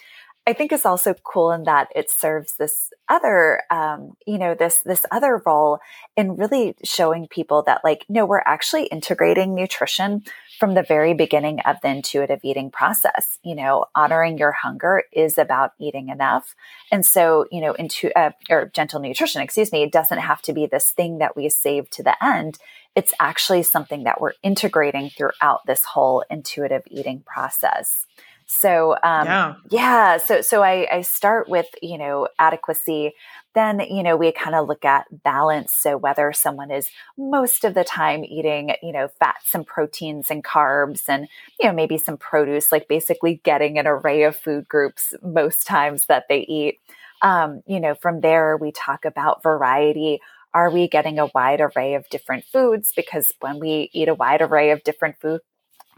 I 0.47 0.53
think 0.53 0.73
is 0.73 0.87
also 0.87 1.15
cool 1.25 1.53
in 1.53 1.65
that 1.65 1.89
it 1.95 2.11
serves 2.11 2.57
this 2.57 2.91
other, 3.09 3.63
um, 3.71 4.15
you 4.27 4.39
know, 4.39 4.55
this 4.55 4.81
this 4.81 5.05
other 5.11 5.43
role 5.45 5.79
in 6.17 6.37
really 6.37 6.75
showing 6.83 7.29
people 7.29 7.63
that, 7.65 7.83
like, 7.85 8.07
no, 8.09 8.25
we're 8.25 8.43
actually 8.47 8.87
integrating 8.87 9.55
nutrition 9.55 10.23
from 10.61 10.75
the 10.75 10.83
very 10.83 11.15
beginning 11.15 11.59
of 11.61 11.77
the 11.83 11.89
intuitive 11.89 12.41
eating 12.45 12.71
process. 12.71 13.39
You 13.43 13.55
know, 13.57 13.87
honoring 13.97 14.37
your 14.37 14.53
hunger 14.53 15.05
is 15.11 15.39
about 15.39 15.73
eating 15.81 16.11
enough, 16.11 16.55
and 16.93 17.05
so 17.05 17.47
you 17.51 17.63
know, 17.63 17.73
into 17.73 18.17
uh, 18.17 18.33
or 18.51 18.71
gentle 18.73 19.01
nutrition, 19.01 19.41
excuse 19.41 19.73
me, 19.73 19.83
it 19.83 19.91
doesn't 19.91 20.19
have 20.19 20.43
to 20.43 20.53
be 20.53 20.67
this 20.67 20.91
thing 20.91 21.19
that 21.19 21.35
we 21.35 21.49
save 21.49 21.89
to 21.91 22.03
the 22.03 22.23
end. 22.23 22.59
It's 22.95 23.15
actually 23.19 23.63
something 23.63 24.05
that 24.05 24.21
we're 24.21 24.35
integrating 24.43 25.11
throughout 25.11 25.61
this 25.67 25.85
whole 25.85 26.25
intuitive 26.29 26.83
eating 26.89 27.23
process. 27.25 28.07
So 28.53 28.97
um, 29.05 29.27
yeah. 29.27 29.55
yeah, 29.71 30.17
so 30.17 30.41
so 30.41 30.61
I, 30.61 30.89
I 30.91 31.01
start 31.03 31.49
with 31.49 31.67
you 31.81 31.97
know 31.97 32.27
adequacy. 32.41 33.13
Then 33.55 33.79
you 33.79 34.03
know 34.03 34.17
we 34.17 34.33
kind 34.33 34.57
of 34.57 34.67
look 34.67 34.85
at 34.85 35.07
balance. 35.23 35.73
So 35.73 35.97
whether 35.97 36.33
someone 36.33 36.73
is 36.73 36.91
most 37.17 37.65
of 37.65 37.75
the 37.75 37.85
time 37.85 38.25
eating 38.25 38.73
you 38.83 38.91
know 38.93 39.07
fats 39.21 39.55
and 39.55 39.65
proteins 39.65 40.27
and 40.31 40.43
carbs 40.43 41.03
and 41.07 41.29
you 41.61 41.69
know 41.69 41.73
maybe 41.73 41.97
some 41.97 42.17
produce, 42.17 42.73
like 42.73 42.89
basically 42.89 43.41
getting 43.45 43.79
an 43.79 43.87
array 43.87 44.25
of 44.25 44.35
food 44.35 44.67
groups 44.67 45.15
most 45.23 45.65
times 45.65 46.07
that 46.07 46.25
they 46.29 46.41
eat. 46.41 46.81
Um, 47.23 47.63
you 47.69 47.79
know 47.79 47.95
from 47.95 48.21
there 48.21 48.57
we 48.57 48.73
talk 48.73 49.05
about 49.05 49.45
variety 49.45 50.19
are 50.53 50.71
we 50.71 50.89
getting 50.89 51.21
a 51.21 51.31
wide 51.33 51.61
array 51.61 51.95
of 51.95 52.09
different 52.09 52.45
foods? 52.45 52.93
Because 52.95 53.33
when 53.39 53.61
we 53.61 53.89
eat 53.93 54.09
a 54.09 54.15
wide 54.15 54.43
array 54.43 54.73
of 54.73 54.83
different 54.83 55.21
food, 55.21 55.41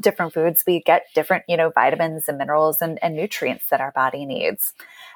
different 0.03 0.35
foods, 0.35 0.65
we 0.67 0.81
get 0.81 1.07
different, 1.15 1.45
you 1.49 1.57
know, 1.57 1.71
vitamins 1.71 2.29
and 2.29 2.37
minerals 2.37 2.83
and, 2.83 2.99
and 3.03 3.17
nutrients 3.17 3.69
that 3.71 3.81
our 3.81 3.93
body 3.93 4.27
needs. 4.27 4.75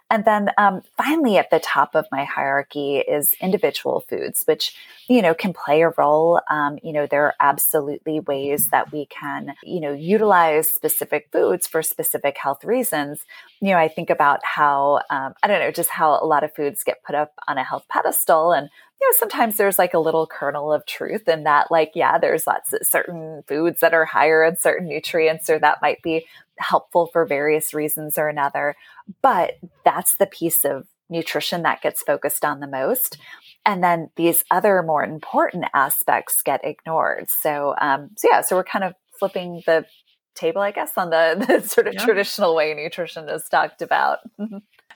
And 0.08 0.24
then 0.24 0.50
um, 0.56 0.82
finally, 0.96 1.36
at 1.36 1.50
the 1.50 1.58
top 1.58 1.96
of 1.96 2.06
my 2.12 2.24
hierarchy 2.24 2.98
is 2.98 3.34
individual 3.40 4.04
foods, 4.08 4.44
which, 4.44 4.76
you 5.08 5.20
know, 5.20 5.34
can 5.34 5.52
play 5.52 5.82
a 5.82 5.90
role. 5.90 6.40
Um, 6.48 6.78
you 6.82 6.92
know, 6.92 7.06
there 7.06 7.24
are 7.24 7.34
absolutely 7.40 8.20
ways 8.20 8.70
that 8.70 8.92
we 8.92 9.06
can, 9.06 9.54
you 9.64 9.80
know, 9.80 9.92
utilize 9.92 10.72
specific 10.72 11.28
foods 11.32 11.66
for 11.66 11.82
specific 11.82 12.38
health 12.38 12.64
reasons. 12.64 13.24
You 13.60 13.70
know, 13.70 13.78
I 13.78 13.88
think 13.88 14.10
about 14.10 14.44
how, 14.44 15.00
um, 15.10 15.34
I 15.42 15.48
don't 15.48 15.58
know, 15.58 15.72
just 15.72 15.90
how 15.90 16.20
a 16.22 16.26
lot 16.26 16.44
of 16.44 16.54
foods 16.54 16.84
get 16.84 17.02
put 17.02 17.16
up 17.16 17.32
on 17.48 17.58
a 17.58 17.64
health 17.64 17.86
pedestal 17.90 18.52
and 18.52 18.70
know, 19.06 19.16
sometimes 19.18 19.56
there's 19.56 19.78
like 19.78 19.94
a 19.94 19.98
little 19.98 20.26
kernel 20.26 20.72
of 20.72 20.86
truth 20.86 21.28
in 21.28 21.44
that, 21.44 21.70
like, 21.70 21.92
yeah, 21.94 22.18
there's 22.18 22.46
lots 22.46 22.72
of 22.72 22.80
certain 22.86 23.42
foods 23.46 23.80
that 23.80 23.94
are 23.94 24.04
higher 24.04 24.44
in 24.44 24.56
certain 24.56 24.88
nutrients, 24.88 25.48
or 25.48 25.58
that 25.58 25.82
might 25.82 26.02
be 26.02 26.26
helpful 26.58 27.06
for 27.12 27.24
various 27.24 27.74
reasons 27.74 28.18
or 28.18 28.28
another. 28.28 28.74
But 29.22 29.58
that's 29.84 30.16
the 30.16 30.26
piece 30.26 30.64
of 30.64 30.86
nutrition 31.08 31.62
that 31.62 31.82
gets 31.82 32.02
focused 32.02 32.44
on 32.44 32.60
the 32.60 32.66
most. 32.66 33.18
And 33.64 33.82
then 33.82 34.10
these 34.16 34.44
other 34.50 34.82
more 34.82 35.04
important 35.04 35.64
aspects 35.74 36.42
get 36.42 36.64
ignored. 36.64 37.26
So, 37.28 37.74
um, 37.80 38.10
so 38.16 38.28
yeah, 38.30 38.40
so 38.40 38.56
we're 38.56 38.64
kind 38.64 38.84
of 38.84 38.94
flipping 39.18 39.62
the 39.66 39.86
table, 40.34 40.60
I 40.60 40.70
guess, 40.70 40.92
on 40.96 41.10
the, 41.10 41.44
the 41.48 41.66
sort 41.66 41.88
of 41.88 41.94
yeah. 41.94 42.04
traditional 42.04 42.54
way 42.54 42.74
nutrition 42.74 43.28
is 43.28 43.48
talked 43.48 43.82
about. 43.82 44.18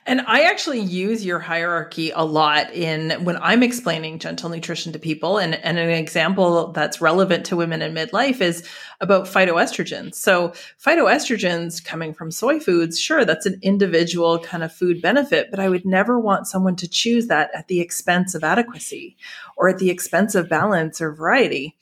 And 0.06 0.22
I 0.22 0.42
actually 0.44 0.80
use 0.80 1.24
your 1.24 1.38
hierarchy 1.38 2.10
a 2.10 2.24
lot 2.24 2.72
in 2.72 3.22
when 3.24 3.36
I'm 3.42 3.62
explaining 3.62 4.18
gentle 4.18 4.48
nutrition 4.48 4.92
to 4.94 4.98
people. 4.98 5.36
And, 5.36 5.54
and 5.56 5.78
an 5.78 5.90
example 5.90 6.72
that's 6.72 7.02
relevant 7.02 7.44
to 7.46 7.56
women 7.56 7.82
in 7.82 7.94
midlife 7.94 8.40
is 8.40 8.66
about 9.00 9.26
phytoestrogens. 9.26 10.14
So, 10.14 10.52
phytoestrogens 10.84 11.84
coming 11.84 12.14
from 12.14 12.30
soy 12.30 12.60
foods, 12.60 12.98
sure, 12.98 13.24
that's 13.26 13.46
an 13.46 13.58
individual 13.62 14.38
kind 14.38 14.62
of 14.62 14.72
food 14.72 15.02
benefit, 15.02 15.48
but 15.50 15.60
I 15.60 15.68
would 15.68 15.84
never 15.84 16.18
want 16.18 16.46
someone 16.46 16.76
to 16.76 16.88
choose 16.88 17.26
that 17.26 17.50
at 17.54 17.68
the 17.68 17.80
expense 17.80 18.34
of 18.34 18.42
adequacy 18.42 19.16
or 19.56 19.68
at 19.68 19.78
the 19.78 19.90
expense 19.90 20.34
of 20.34 20.48
balance 20.48 21.00
or 21.00 21.12
variety. 21.12 21.76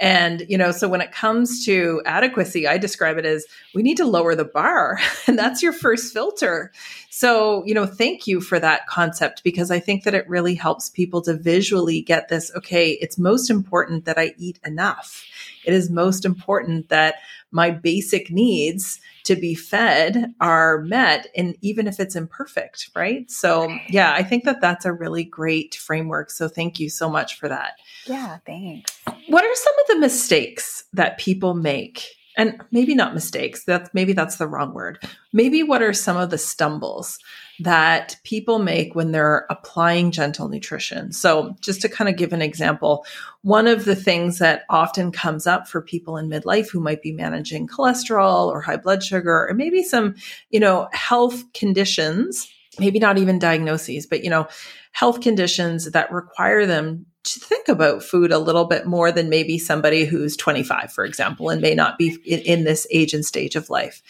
And, 0.00 0.44
you 0.48 0.58
know, 0.58 0.72
so 0.72 0.88
when 0.88 1.00
it 1.00 1.12
comes 1.12 1.64
to 1.66 2.02
adequacy, 2.04 2.66
I 2.66 2.78
describe 2.78 3.16
it 3.16 3.24
as 3.24 3.46
we 3.74 3.82
need 3.82 3.96
to 3.98 4.04
lower 4.04 4.34
the 4.34 4.44
bar, 4.44 4.98
and 5.26 5.38
that's 5.38 5.62
your 5.62 5.72
first 5.72 6.12
filter. 6.12 6.72
So, 7.10 7.62
you 7.64 7.74
know, 7.74 7.86
thank 7.86 8.26
you 8.26 8.40
for 8.40 8.58
that 8.58 8.88
concept 8.88 9.44
because 9.44 9.70
I 9.70 9.78
think 9.78 10.02
that 10.02 10.14
it 10.14 10.28
really 10.28 10.56
helps 10.56 10.90
people 10.90 11.22
to 11.22 11.34
visually 11.34 12.00
get 12.00 12.28
this 12.28 12.50
okay, 12.56 12.90
it's 13.00 13.18
most 13.18 13.50
important 13.50 14.04
that 14.04 14.18
I 14.18 14.34
eat 14.36 14.58
enough. 14.64 15.24
It 15.64 15.72
is 15.72 15.90
most 15.90 16.24
important 16.24 16.88
that 16.88 17.16
my 17.54 17.70
basic 17.70 18.32
needs 18.32 19.00
to 19.22 19.36
be 19.36 19.54
fed 19.54 20.34
are 20.40 20.82
met 20.82 21.28
and 21.36 21.56
even 21.62 21.86
if 21.86 22.00
it's 22.00 22.16
imperfect 22.16 22.90
right 22.94 23.30
so 23.30 23.74
yeah 23.88 24.12
i 24.12 24.22
think 24.22 24.44
that 24.44 24.60
that's 24.60 24.84
a 24.84 24.92
really 24.92 25.24
great 25.24 25.74
framework 25.76 26.30
so 26.30 26.48
thank 26.48 26.78
you 26.78 26.90
so 26.90 27.08
much 27.08 27.38
for 27.38 27.48
that 27.48 27.78
yeah 28.06 28.38
thanks. 28.46 28.98
What 29.28 29.44
are 29.44 29.54
some 29.54 29.74
of 29.80 29.86
the 29.88 29.98
mistakes 29.98 30.84
that 30.92 31.18
people 31.18 31.54
make? 31.54 32.06
And 32.36 32.60
maybe 32.72 32.96
not 32.96 33.14
mistakes 33.14 33.64
that's 33.64 33.90
maybe 33.94 34.12
that's 34.12 34.36
the 34.36 34.48
wrong 34.48 34.74
word. 34.74 34.98
Maybe 35.32 35.62
what 35.62 35.82
are 35.82 35.92
some 35.92 36.16
of 36.16 36.30
the 36.30 36.38
stumbles 36.38 37.18
that 37.60 38.16
people 38.24 38.58
make 38.58 38.96
when 38.96 39.12
they're 39.12 39.46
applying 39.50 40.10
gentle 40.10 40.48
nutrition? 40.48 41.12
So 41.12 41.54
just 41.60 41.80
to 41.82 41.88
kind 41.88 42.10
of 42.10 42.16
give 42.16 42.32
an 42.32 42.42
example 42.42 43.06
one 43.42 43.68
of 43.68 43.84
the 43.84 43.94
things 43.94 44.38
that 44.38 44.62
often 44.68 45.12
comes 45.12 45.46
up 45.46 45.68
for 45.68 45.80
people 45.80 46.16
in 46.16 46.28
midlife 46.28 46.70
who 46.70 46.80
might 46.80 47.02
be 47.02 47.12
managing 47.12 47.68
cholesterol 47.68 48.46
or 48.46 48.60
high 48.60 48.78
blood 48.78 49.04
sugar 49.04 49.46
or 49.48 49.54
maybe 49.54 49.82
some 49.84 50.16
you 50.50 50.58
know 50.58 50.88
health 50.92 51.44
conditions 51.52 52.48
maybe 52.80 52.98
not 52.98 53.18
even 53.18 53.38
diagnoses 53.38 54.06
but 54.06 54.24
you 54.24 54.30
know 54.30 54.48
health 54.92 55.20
conditions 55.20 55.90
that 55.92 56.10
require 56.10 56.66
them 56.66 57.06
to 57.24 57.40
think 57.40 57.68
about 57.68 58.02
food 58.02 58.30
a 58.30 58.38
little 58.38 58.66
bit 58.66 58.86
more 58.86 59.10
than 59.10 59.28
maybe 59.28 59.58
somebody 59.58 60.04
who's 60.04 60.36
25, 60.36 60.92
for 60.92 61.04
example, 61.04 61.48
and 61.48 61.60
may 61.60 61.74
not 61.74 61.98
be 61.98 62.18
in, 62.24 62.40
in 62.40 62.64
this 62.64 62.86
age 62.90 63.14
and 63.14 63.24
stage 63.24 63.56
of 63.56 63.70
life. 63.70 64.02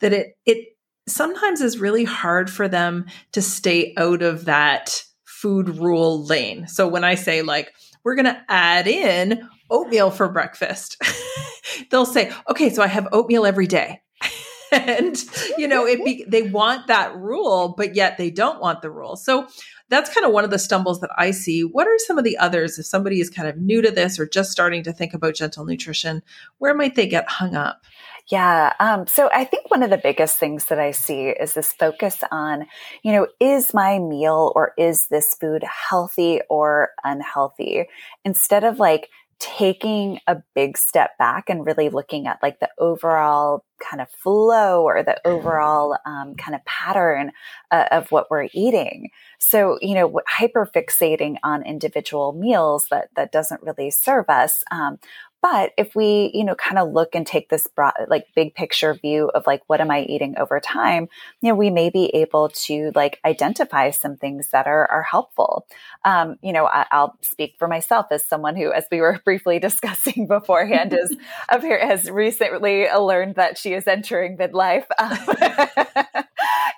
That 0.00 0.12
it 0.12 0.38
it 0.46 0.76
sometimes 1.06 1.60
is 1.60 1.78
really 1.78 2.04
hard 2.04 2.50
for 2.50 2.68
them 2.68 3.06
to 3.32 3.42
stay 3.42 3.92
out 3.96 4.22
of 4.22 4.44
that 4.44 5.04
food 5.24 5.76
rule 5.78 6.24
lane. 6.24 6.68
So 6.68 6.86
when 6.86 7.04
I 7.04 7.16
say 7.16 7.42
like 7.42 7.72
we're 8.04 8.14
going 8.14 8.26
to 8.26 8.42
add 8.48 8.86
in 8.86 9.48
oatmeal 9.70 10.10
for 10.10 10.28
breakfast, 10.28 11.02
they'll 11.90 12.06
say, 12.06 12.32
"Okay, 12.48 12.70
so 12.70 12.82
I 12.82 12.86
have 12.86 13.08
oatmeal 13.12 13.44
every 13.44 13.66
day." 13.66 14.00
and 14.72 15.22
you 15.58 15.68
know 15.68 15.86
it 15.86 16.02
be, 16.04 16.24
they 16.26 16.42
want 16.42 16.86
that 16.86 17.14
rule 17.14 17.74
but 17.76 17.94
yet 17.94 18.16
they 18.16 18.30
don't 18.30 18.60
want 18.60 18.80
the 18.80 18.90
rule 18.90 19.16
so 19.16 19.46
that's 19.92 20.12
kind 20.12 20.24
of 20.24 20.32
one 20.32 20.44
of 20.44 20.50
the 20.50 20.58
stumbles 20.58 21.00
that 21.00 21.10
I 21.16 21.30
see. 21.32 21.62
What 21.62 21.86
are 21.86 21.98
some 21.98 22.18
of 22.18 22.24
the 22.24 22.38
others 22.38 22.78
if 22.78 22.86
somebody 22.86 23.20
is 23.20 23.28
kind 23.28 23.46
of 23.46 23.58
new 23.58 23.82
to 23.82 23.90
this 23.90 24.18
or 24.18 24.26
just 24.26 24.50
starting 24.50 24.82
to 24.84 24.92
think 24.92 25.12
about 25.12 25.34
gentle 25.34 25.64
nutrition? 25.64 26.22
Where 26.58 26.74
might 26.74 26.94
they 26.94 27.06
get 27.06 27.28
hung 27.28 27.54
up? 27.54 27.82
Yeah. 28.28 28.72
Um, 28.78 29.06
so 29.06 29.28
I 29.32 29.44
think 29.44 29.70
one 29.70 29.82
of 29.82 29.90
the 29.90 29.98
biggest 29.98 30.38
things 30.38 30.66
that 30.66 30.78
I 30.78 30.92
see 30.92 31.28
is 31.28 31.54
this 31.54 31.72
focus 31.72 32.18
on, 32.30 32.66
you 33.02 33.12
know, 33.12 33.26
is 33.40 33.74
my 33.74 33.98
meal 33.98 34.52
or 34.54 34.72
is 34.78 35.08
this 35.08 35.34
food 35.34 35.64
healthy 35.64 36.40
or 36.48 36.90
unhealthy? 37.04 37.86
Instead 38.24 38.64
of 38.64 38.78
like 38.78 39.10
taking 39.42 40.20
a 40.28 40.36
big 40.54 40.78
step 40.78 41.18
back 41.18 41.50
and 41.50 41.66
really 41.66 41.88
looking 41.88 42.28
at 42.28 42.38
like 42.44 42.60
the 42.60 42.70
overall 42.78 43.64
kind 43.80 44.00
of 44.00 44.08
flow 44.08 44.84
or 44.84 45.02
the 45.02 45.20
overall 45.26 45.98
um, 46.06 46.36
kind 46.36 46.54
of 46.54 46.64
pattern 46.64 47.32
uh, 47.72 47.86
of 47.90 48.12
what 48.12 48.30
we're 48.30 48.46
eating. 48.54 49.10
So, 49.40 49.78
you 49.82 49.96
know, 49.96 50.20
hyper 50.28 50.70
fixating 50.72 51.38
on 51.42 51.66
individual 51.66 52.32
meals 52.32 52.86
that 52.92 53.08
that 53.16 53.32
doesn't 53.32 53.62
really 53.62 53.90
serve 53.90 54.26
us. 54.28 54.62
Um, 54.70 55.00
but 55.42 55.72
if 55.76 55.96
we, 55.96 56.30
you 56.32 56.44
know, 56.44 56.54
kind 56.54 56.78
of 56.78 56.92
look 56.92 57.16
and 57.16 57.26
take 57.26 57.48
this 57.48 57.66
broad, 57.66 57.94
like 58.08 58.26
big 58.36 58.54
picture 58.54 58.94
view 58.94 59.28
of 59.34 59.44
like, 59.44 59.62
what 59.66 59.80
am 59.80 59.90
I 59.90 60.02
eating 60.02 60.36
over 60.38 60.60
time? 60.60 61.08
You 61.40 61.48
know, 61.48 61.56
we 61.56 61.68
may 61.68 61.90
be 61.90 62.06
able 62.14 62.50
to 62.66 62.92
like 62.94 63.18
identify 63.24 63.90
some 63.90 64.16
things 64.16 64.50
that 64.52 64.68
are, 64.68 64.88
are 64.88 65.02
helpful. 65.02 65.66
Um, 66.04 66.36
you 66.42 66.52
know, 66.52 66.66
I, 66.66 66.86
will 66.92 67.18
speak 67.22 67.56
for 67.58 67.66
myself 67.66 68.06
as 68.12 68.24
someone 68.24 68.54
who, 68.54 68.72
as 68.72 68.86
we 68.90 69.00
were 69.00 69.20
briefly 69.24 69.58
discussing 69.58 70.28
beforehand, 70.28 70.94
is 70.94 71.14
up 71.48 71.60
here 71.60 71.84
has 71.84 72.08
recently 72.08 72.86
learned 72.88 73.34
that 73.34 73.58
she 73.58 73.74
is 73.74 73.86
entering 73.86 74.38
midlife. 74.38 74.86
Um, 75.02 76.24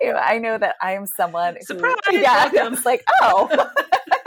you 0.01 0.13
know, 0.13 0.19
I 0.19 0.39
know 0.39 0.57
that 0.57 0.77
I 0.81 0.93
am 0.93 1.07
someone 1.07 1.57
Surprise, 1.63 1.95
who, 2.09 2.17
yeah, 2.19 2.51
it's 2.53 2.85
like, 2.85 3.05
oh, 3.23 3.49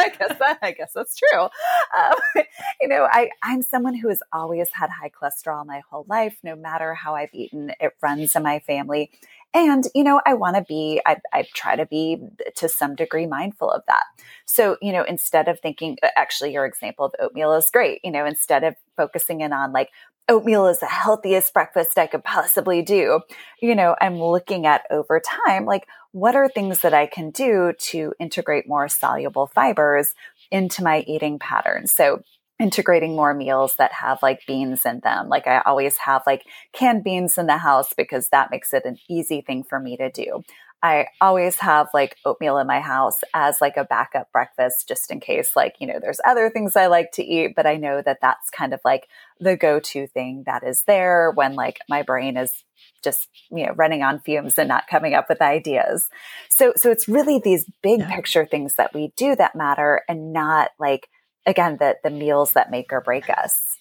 I 0.08 0.18
guess 0.18 0.40
that, 0.40 0.60
I 0.62 0.72
guess 0.72 0.92
that's 0.94 1.16
true. 1.16 1.44
Um, 1.44 2.16
you 2.82 2.88
know, 2.88 3.08
I, 3.10 3.30
I'm 3.44 3.62
someone 3.62 3.96
who 3.96 4.10
has 4.10 4.20
always 4.32 4.68
had 4.74 4.90
high 4.90 5.10
cholesterol 5.10 5.66
my 5.66 5.82
whole 5.90 6.06
life, 6.08 6.38
no 6.44 6.56
matter 6.56 6.94
how 6.94 7.16
I've 7.16 7.34
eaten, 7.34 7.72
it 7.80 7.94
runs 8.02 8.36
in 8.36 8.44
my 8.44 8.60
family. 8.60 9.12
And, 9.54 9.86
you 9.96 10.04
know, 10.04 10.22
I 10.26 10.34
want 10.34 10.56
to 10.56 10.64
be, 10.68 11.02
I, 11.06 11.18
I 11.34 11.46
try 11.54 11.76
to 11.76 11.86
be 11.86 12.22
to 12.58 12.70
some 12.70 12.96
degree 12.96 13.26
mindful 13.26 13.72
of 13.72 13.82
that. 13.88 14.04
So, 14.46 14.78
you 14.82 14.92
know, 14.92 15.04
instead 15.04 15.48
of 15.48 15.60
thinking, 15.60 15.98
actually, 16.16 16.54
your 16.54 16.66
example 16.66 17.06
of 17.06 17.14
oatmeal 17.20 17.54
is 17.54 17.70
great. 17.70 18.02
You 18.04 18.12
know, 18.12 18.26
instead 18.26 18.64
of 18.64 18.76
focusing 18.96 19.42
in 19.42 19.54
on 19.54 19.72
like, 19.72 19.90
oatmeal 20.30 20.68
is 20.68 20.80
the 20.80 20.86
healthiest 20.86 21.54
breakfast 21.54 21.98
I 21.98 22.08
could 22.08 22.24
possibly 22.24 22.82
do. 22.82 23.22
You 23.62 23.76
know, 23.76 23.96
I'm 24.02 24.22
looking 24.22 24.66
at 24.66 24.84
over 24.92 25.22
time, 25.48 25.66
like, 25.66 25.88
what 26.17 26.36
are 26.36 26.50
things 26.50 26.79
that 26.79 26.95
I 26.95 27.05
can 27.05 27.29
do 27.29 27.74
to 27.77 28.13
integrate 28.19 28.67
more 28.67 28.88
soluble 28.88 29.45
fibers 29.47 30.15
into 30.50 30.83
my 30.83 31.01
eating 31.01 31.38
patterns? 31.38 31.93
So, 31.93 32.24
integrating 32.59 33.15
more 33.15 33.36
meals 33.36 33.75
that 33.77 33.91
have 33.91 34.24
like 34.24 34.41
beans 34.47 34.83
in 34.83 35.00
them. 35.01 35.29
Like 35.29 35.45
I 35.45 35.62
always 35.63 35.95
have 35.97 36.24
like 36.25 36.43
canned 36.74 37.03
beans 37.03 37.38
in 37.38 37.45
the 37.45 37.57
house 37.57 37.93
because 37.95 38.29
that 38.29 38.50
makes 38.50 38.74
it 38.74 38.83
an 38.83 38.97
easy 39.07 39.41
thing 39.41 39.63
for 39.63 39.79
me 39.79 39.95
to 39.97 40.09
do. 40.09 40.41
I 40.84 41.07
always 41.22 41.55
have 41.60 41.88
like 41.93 42.17
oatmeal 42.24 42.60
in 42.60 42.67
my 42.67 42.79
house 42.79 43.22
as 43.34 43.60
like 43.62 43.77
a 43.77 43.84
backup 43.84 44.31
breakfast 44.31 44.88
just 44.88 45.10
in 45.10 45.19
case 45.19 45.55
like, 45.55 45.75
you 45.79 45.88
know, 45.88 46.00
there's 46.00 46.19
other 46.24 46.50
things 46.51 46.75
I 46.75 46.86
like 46.86 47.12
to 47.13 47.24
eat, 47.24 47.53
but 47.55 47.65
I 47.65 47.77
know 47.77 48.01
that 48.03 48.19
that's 48.22 48.51
kind 48.51 48.74
of 48.74 48.79
like 48.86 49.07
the 49.39 49.57
go-to 49.57 50.05
thing 50.07 50.43
that 50.46 50.63
is 50.63 50.84
there 50.86 51.31
when 51.31 51.55
like 51.55 51.79
my 51.89 52.03
brain 52.03 52.38
is 52.38 52.63
just, 53.03 53.27
you 53.50 53.65
know, 53.65 53.74
running 53.74 54.03
on 54.03 54.19
fumes 54.19 54.57
and 54.60 54.67
not 54.67 54.88
coming 54.88 55.15
up 55.15 55.29
with 55.29 55.41
ideas. 55.41 56.10
So 56.50 56.74
so 56.75 56.91
it's 56.91 57.07
really 57.07 57.39
these 57.39 57.65
big 57.81 58.01
yeah. 58.01 58.15
picture 58.15 58.46
things 58.46 58.75
that 58.75 58.93
we 58.93 59.12
do 59.15 59.36
that 59.36 59.55
matter 59.55 60.01
and 60.07 60.31
not 60.31 60.72
like 60.79 61.10
again 61.48 61.77
the 61.79 61.98
the 62.03 62.12
meals 62.12 62.51
that 62.51 62.69
make 62.69 62.93
or 62.93 63.01
break 63.01 63.29
us. 63.29 63.79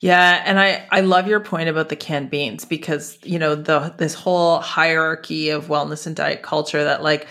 Yeah, 0.00 0.42
and 0.46 0.60
I 0.60 0.86
I 0.90 1.00
love 1.00 1.26
your 1.26 1.40
point 1.40 1.68
about 1.68 1.88
the 1.88 1.96
canned 1.96 2.30
beans 2.30 2.64
because 2.64 3.18
you 3.24 3.38
know 3.38 3.54
the 3.56 3.94
this 3.98 4.14
whole 4.14 4.60
hierarchy 4.60 5.50
of 5.50 5.66
wellness 5.66 6.06
and 6.06 6.14
diet 6.14 6.42
culture 6.42 6.84
that 6.84 7.02
like 7.02 7.26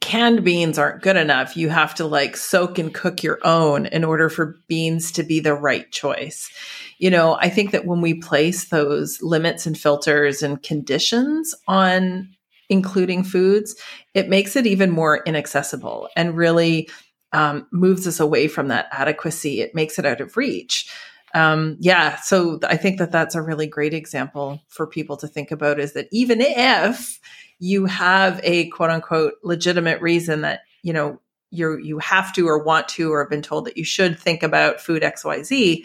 canned 0.00 0.44
beans 0.44 0.78
aren't 0.78 1.02
good 1.02 1.16
enough. 1.16 1.56
You 1.56 1.70
have 1.70 1.94
to 1.96 2.06
like 2.06 2.36
soak 2.36 2.78
and 2.78 2.92
cook 2.92 3.22
your 3.22 3.38
own 3.42 3.86
in 3.86 4.04
order 4.04 4.28
for 4.28 4.56
beans 4.68 5.12
to 5.12 5.22
be 5.22 5.40
the 5.40 5.54
right 5.54 5.90
choice. 5.90 6.50
You 6.98 7.10
know, 7.10 7.36
I 7.40 7.48
think 7.48 7.70
that 7.70 7.86
when 7.86 8.02
we 8.02 8.14
place 8.14 8.66
those 8.68 9.22
limits 9.22 9.66
and 9.66 9.76
filters 9.78 10.42
and 10.42 10.62
conditions 10.62 11.54
on 11.68 12.28
including 12.68 13.24
foods, 13.24 13.74
it 14.14 14.28
makes 14.28 14.56
it 14.56 14.66
even 14.66 14.90
more 14.90 15.22
inaccessible 15.24 16.08
and 16.16 16.36
really 16.36 16.88
um, 17.32 17.66
moves 17.72 18.06
us 18.06 18.20
away 18.20 18.46
from 18.46 18.68
that 18.68 18.88
adequacy. 18.92 19.60
It 19.60 19.74
makes 19.74 19.98
it 19.98 20.04
out 20.06 20.20
of 20.20 20.36
reach 20.36 20.88
um, 21.34 21.76
yeah, 21.78 22.16
so 22.16 22.58
I 22.64 22.76
think 22.76 22.98
that 22.98 23.12
that's 23.12 23.34
a 23.34 23.42
really 23.42 23.66
great 23.66 23.94
example 23.94 24.60
for 24.68 24.86
people 24.86 25.16
to 25.18 25.28
think 25.28 25.50
about 25.50 25.78
is 25.78 25.92
that 25.92 26.08
even 26.10 26.40
if 26.40 27.20
you 27.58 27.86
have 27.86 28.40
a 28.42 28.68
quote 28.70 28.90
unquote 28.90 29.34
legitimate 29.42 30.00
reason 30.00 30.40
that, 30.42 30.62
you 30.82 30.92
know, 30.92 31.20
you 31.50 31.78
you 31.78 31.98
have 31.98 32.32
to 32.34 32.46
or 32.48 32.62
want 32.62 32.88
to 32.88 33.12
or 33.12 33.22
have 33.22 33.30
been 33.30 33.42
told 33.42 33.64
that 33.66 33.76
you 33.76 33.84
should 33.84 34.18
think 34.18 34.42
about 34.42 34.80
food 34.80 35.02
XYZ, 35.02 35.84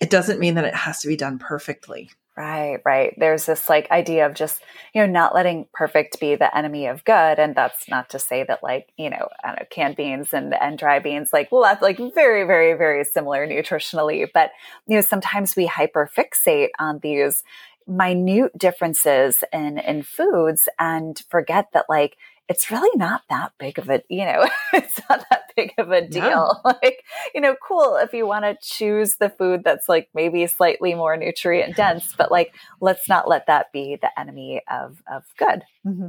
it 0.00 0.10
doesn't 0.10 0.40
mean 0.40 0.54
that 0.54 0.64
it 0.64 0.74
has 0.74 1.00
to 1.00 1.08
be 1.08 1.16
done 1.16 1.38
perfectly. 1.38 2.10
Right, 2.40 2.80
right. 2.86 3.12
There's 3.18 3.44
this 3.44 3.68
like 3.68 3.90
idea 3.90 4.24
of 4.24 4.32
just, 4.32 4.62
you 4.94 5.02
know, 5.02 5.12
not 5.12 5.34
letting 5.34 5.66
perfect 5.74 6.18
be 6.20 6.36
the 6.36 6.56
enemy 6.56 6.86
of 6.86 7.04
good. 7.04 7.38
And 7.38 7.54
that's 7.54 7.86
not 7.86 8.08
to 8.10 8.18
say 8.18 8.44
that 8.44 8.62
like, 8.62 8.88
you 8.96 9.10
know, 9.10 9.28
know, 9.44 9.56
canned 9.68 9.96
beans 9.96 10.32
and, 10.32 10.54
and 10.54 10.78
dry 10.78 11.00
beans, 11.00 11.34
like, 11.34 11.52
well, 11.52 11.60
that's 11.62 11.82
like 11.82 11.98
very, 12.14 12.44
very, 12.44 12.72
very 12.72 13.04
similar 13.04 13.46
nutritionally. 13.46 14.26
But, 14.32 14.52
you 14.86 14.96
know, 14.96 15.02
sometimes 15.02 15.54
we 15.54 15.68
hyperfixate 15.68 16.70
on 16.78 17.00
these 17.02 17.42
minute 17.86 18.56
differences 18.56 19.44
in, 19.52 19.76
in 19.76 20.02
foods 20.02 20.66
and 20.78 21.22
forget 21.28 21.66
that 21.74 21.90
like 21.90 22.16
it's 22.48 22.70
really 22.70 22.90
not 22.96 23.20
that 23.28 23.52
big 23.58 23.78
of 23.78 23.90
a, 23.90 24.02
you 24.08 24.24
know, 24.24 24.48
it's 24.72 24.98
not 25.10 25.26
that 25.28 25.49
big 25.60 25.74
of 25.78 25.90
a 25.90 26.06
deal. 26.06 26.22
Yeah. 26.64 26.72
Like, 26.82 27.04
you 27.34 27.40
know, 27.40 27.56
cool 27.66 27.96
if 27.96 28.12
you 28.12 28.26
want 28.26 28.44
to 28.44 28.56
choose 28.62 29.16
the 29.16 29.28
food 29.28 29.62
that's 29.64 29.88
like 29.88 30.08
maybe 30.14 30.46
slightly 30.46 30.94
more 30.94 31.16
nutrient 31.16 31.76
dense, 31.76 32.14
but 32.16 32.30
like, 32.30 32.54
let's 32.80 33.08
not 33.08 33.28
let 33.28 33.46
that 33.46 33.72
be 33.72 33.98
the 34.00 34.18
enemy 34.18 34.62
of, 34.70 35.02
of 35.10 35.24
good. 35.36 35.62
Mm-hmm. 35.86 36.08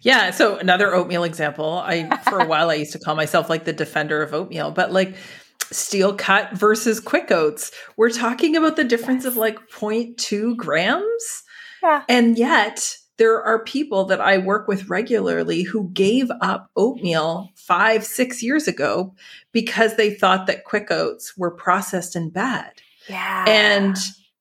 Yeah. 0.00 0.30
So 0.30 0.56
another 0.56 0.94
oatmeal 0.94 1.24
example. 1.24 1.82
I, 1.84 2.16
for 2.24 2.40
a 2.40 2.46
while, 2.46 2.70
I 2.70 2.74
used 2.74 2.92
to 2.92 2.98
call 2.98 3.14
myself 3.14 3.48
like 3.48 3.64
the 3.64 3.72
defender 3.72 4.22
of 4.22 4.32
oatmeal, 4.32 4.70
but 4.70 4.92
like, 4.92 5.16
steel 5.70 6.14
cut 6.14 6.52
versus 6.52 7.00
quick 7.00 7.30
oats. 7.30 7.70
We're 7.96 8.10
talking 8.10 8.56
about 8.56 8.76
the 8.76 8.84
difference 8.84 9.24
yes. 9.24 9.32
of 9.32 9.36
like 9.36 9.58
0.2 9.70 10.56
grams. 10.56 11.42
Yeah. 11.82 12.02
And 12.08 12.38
yet 12.38 12.96
there 13.16 13.42
are 13.42 13.64
people 13.64 14.04
that 14.06 14.20
I 14.20 14.38
work 14.38 14.66
with 14.66 14.88
regularly 14.88 15.62
who 15.62 15.90
gave 15.90 16.30
up 16.40 16.70
oatmeal 16.76 17.50
five, 17.54 18.04
six 18.04 18.42
years 18.42 18.66
ago 18.66 19.14
because 19.52 19.96
they 19.96 20.12
thought 20.12 20.46
that 20.46 20.64
quick 20.64 20.90
oats 20.90 21.36
were 21.36 21.50
processed 21.50 22.16
and 22.16 22.32
bad. 22.32 22.72
Yeah. 23.08 23.44
And 23.46 23.96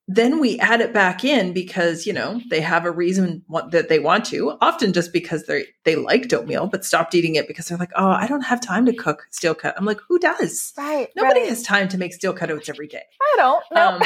then 0.07 0.39
we 0.39 0.59
add 0.59 0.81
it 0.81 0.93
back 0.93 1.23
in 1.23 1.53
because 1.53 2.05
you 2.05 2.11
know 2.11 2.41
they 2.49 2.59
have 2.59 2.85
a 2.85 2.91
reason 2.91 3.43
that 3.69 3.87
they 3.87 3.99
want 3.99 4.25
to 4.25 4.57
often 4.59 4.91
just 4.91 5.13
because 5.13 5.45
they 5.45 5.65
they 5.85 5.95
liked 5.95 6.33
oatmeal 6.33 6.67
but 6.67 6.83
stopped 6.83 7.15
eating 7.15 7.35
it 7.35 7.47
because 7.47 7.67
they're 7.67 7.77
like 7.77 7.91
oh 7.95 8.09
i 8.09 8.27
don't 8.27 8.41
have 8.41 8.59
time 8.59 8.85
to 8.85 8.93
cook 8.93 9.25
steel 9.31 9.55
cut 9.55 9.73
i'm 9.77 9.85
like 9.85 9.99
who 10.07 10.19
does 10.19 10.73
right 10.77 11.07
nobody 11.15 11.41
right. 11.41 11.49
has 11.49 11.63
time 11.63 11.87
to 11.87 11.97
make 11.97 12.13
steel 12.13 12.33
cut 12.33 12.51
oats 12.51 12.67
every 12.67 12.87
day 12.87 13.03
i 13.21 13.33
don't 13.37 13.63
no 13.73 13.87
um, 13.91 14.01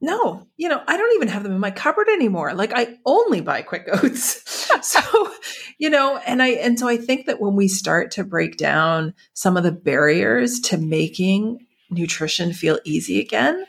no 0.00 0.46
you 0.56 0.68
know 0.68 0.82
i 0.86 0.96
don't 0.96 1.14
even 1.16 1.28
have 1.28 1.42
them 1.42 1.52
in 1.52 1.58
my 1.58 1.70
cupboard 1.70 2.08
anymore 2.08 2.52
like 2.54 2.72
i 2.74 2.96
only 3.06 3.40
buy 3.40 3.62
quick 3.62 3.88
oats 3.92 4.42
so 4.82 5.32
you 5.78 5.88
know 5.88 6.18
and 6.26 6.42
i 6.42 6.48
and 6.48 6.78
so 6.78 6.86
i 6.86 6.96
think 6.96 7.26
that 7.26 7.40
when 7.40 7.56
we 7.56 7.66
start 7.68 8.10
to 8.10 8.24
break 8.24 8.56
down 8.56 9.14
some 9.32 9.56
of 9.56 9.62
the 9.62 9.72
barriers 9.72 10.60
to 10.60 10.76
making 10.76 11.64
nutrition 11.90 12.52
feel 12.52 12.78
easy 12.84 13.20
again 13.20 13.64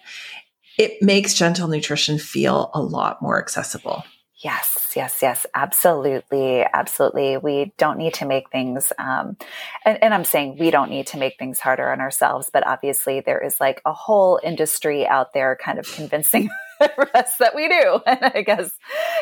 it 0.78 1.02
makes 1.02 1.34
gentle 1.34 1.68
nutrition 1.68 2.20
feel 2.20 2.70
a 2.74 2.82
lot 2.82 3.22
more 3.22 3.40
accessible. 3.40 4.04
Yes, 4.40 4.94
yes, 4.96 5.20
yes, 5.24 5.48
absolutely, 5.56 6.62
absolutely. 6.62 7.38
We 7.38 7.74
don't 7.78 7.98
need 7.98 8.14
to 8.16 8.26
make 8.26 8.52
things, 8.52 8.94
um, 9.00 9.36
and, 9.84 10.02
and, 10.04 10.14
I'm 10.14 10.26
saying 10.26 10.58
we 10.60 10.70
don't 10.70 10.92
need 10.92 11.08
to 11.08 11.18
make 11.18 11.40
things 11.40 11.60
harder 11.60 11.92
on 11.92 12.02
ourselves, 12.02 12.52
but 12.54 12.66
obviously 12.66 13.20
there 13.20 13.44
is 13.44 13.60
like 13.60 13.82
a 13.84 13.94
whole 13.94 14.40
industry 14.44 15.08
out 15.08 15.34
there 15.34 15.58
kind 15.60 15.80
of 15.80 15.92
convincing 15.92 16.50
us 17.16 17.38
that 17.38 17.56
we 17.56 17.68
do. 17.68 18.00
And 18.06 18.20
I 18.22 18.44
guess, 18.44 18.70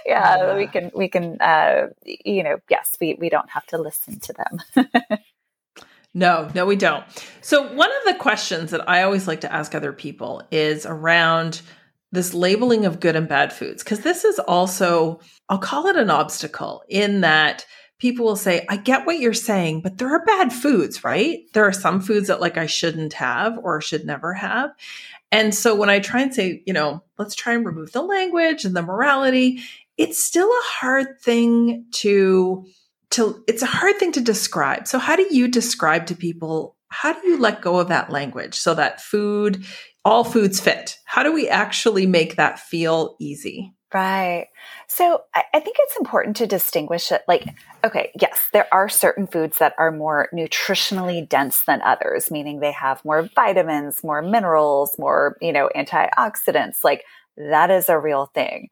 yeah, 0.06 0.38
yeah. 0.38 0.56
we 0.58 0.67
can, 0.67 0.91
we 0.93 1.08
can, 1.08 1.39
uh, 1.39 1.88
you 2.04 2.43
know, 2.43 2.58
yes, 2.69 2.97
we, 2.99 3.15
we 3.17 3.30
don't 3.30 3.49
have 3.51 3.65
to 3.67 3.78
listen 3.78 4.19
to 4.19 4.34
them. 4.34 4.86
No, 6.17 6.49
no, 6.56 6.65
we 6.65 6.78
don't. 6.78 7.04
So, 7.41 7.73
one 7.73 7.89
of 7.89 8.13
the 8.13 8.17
questions 8.17 8.71
that 8.71 8.89
I 8.89 9.04
always 9.04 9.28
like 9.28 9.41
to 9.41 9.51
ask 9.51 9.75
other 9.75 9.91
people 9.91 10.43
is 10.49 10.86
around 10.86 11.62
this 12.15 12.34
labeling 12.34 12.86
of 12.86 12.99
good 12.99 13.15
and 13.15 13.28
bad 13.28 13.54
foods, 13.54 13.84
because 13.84 13.99
this 13.99 14.25
is 14.25 14.39
also, 14.39 15.19
I'll 15.49 15.60
call 15.60 15.88
it 15.88 15.95
an 15.95 16.10
obstacle 16.10 16.84
in 16.89 17.21
that 17.21 17.65
people 17.99 18.25
will 18.25 18.36
say, 18.36 18.65
I 18.69 18.78
get 18.78 19.06
what 19.06 19.19
you're 19.19 19.34
saying, 19.34 19.82
but 19.82 19.97
there 19.97 20.13
are 20.13 20.25
bad 20.25 20.51
foods, 20.51 21.04
right? 21.04 21.39
There 21.54 21.65
are 21.65 21.73
some 21.73 22.01
foods 22.01 22.28
that 22.28 22.41
like 22.41 22.58
I 22.58 22.65
shouldn't 22.65 23.13
have 23.13 23.58
or 23.58 23.82
should 23.82 24.06
never 24.06 24.34
have. 24.34 24.71
And 25.32 25.54
so 25.54 25.75
when 25.75 25.89
I 25.89 25.99
try 25.99 26.21
and 26.21 26.34
say, 26.34 26.63
you 26.65 26.73
know, 26.73 27.04
let's 27.17 27.36
try 27.36 27.54
and 27.54 27.65
remove 27.65 27.91
the 27.91 28.01
language 28.01 28.65
and 28.65 28.75
the 28.75 28.82
morality, 28.82 29.60
it's 29.97 30.23
still 30.23 30.47
a 30.47 30.63
hard 30.65 31.21
thing 31.21 31.86
to 31.91 32.65
to 33.12 33.43
it's 33.47 33.62
a 33.62 33.67
hard 33.67 33.97
thing 33.97 34.12
to 34.13 34.21
describe. 34.21 34.88
So 34.88 34.99
how 34.99 35.15
do 35.15 35.28
you 35.30 35.47
describe 35.47 36.08
to 36.08 36.15
people 36.15 36.75
how 36.89 37.13
do 37.13 37.28
you 37.28 37.39
let 37.39 37.62
go 37.62 37.80
of 37.80 37.89
that 37.89 38.10
language 38.10 38.56
so 38.56 38.73
that 38.73 39.01
food 39.01 39.65
all 40.06 40.24
foods 40.24 40.60
fit. 40.60 40.98
How 41.06 41.24
do 41.24 41.34
we 41.34 41.50
actually 41.50 42.06
make 42.06 42.36
that 42.36 42.60
feel 42.60 43.18
easy? 43.20 43.74
Right. 43.94 44.48
So 44.88 45.22
I, 45.34 45.60
think 45.60 45.78
it's 45.80 45.96
important 45.96 46.36
to 46.38 46.48
distinguish 46.48 47.12
it. 47.13 47.22
Like, 47.30 47.46
okay, 47.84 48.12
yes, 48.20 48.50
there 48.52 48.68
are 48.74 48.89
certain 48.89 49.26
foods 49.26 49.58
that 49.60 49.74
are 49.78 49.91
more 49.91 50.28
nutritionally 50.34 51.28
dense 51.28 51.63
than 51.65 51.82
others, 51.82 52.30
meaning 52.30 52.60
they 52.60 52.74
have 52.74 53.06
more 53.06 53.30
vitamins, 53.36 54.04
more 54.04 54.22
minerals, 54.22 54.98
more, 55.00 55.38
you 55.41 55.54
know, 55.54 55.70
antioxidants. 55.76 56.84
Like, 56.84 57.04
that 57.38 57.72
is 57.72 57.88
a 57.88 57.98
real 57.98 58.30
thing. 58.34 58.68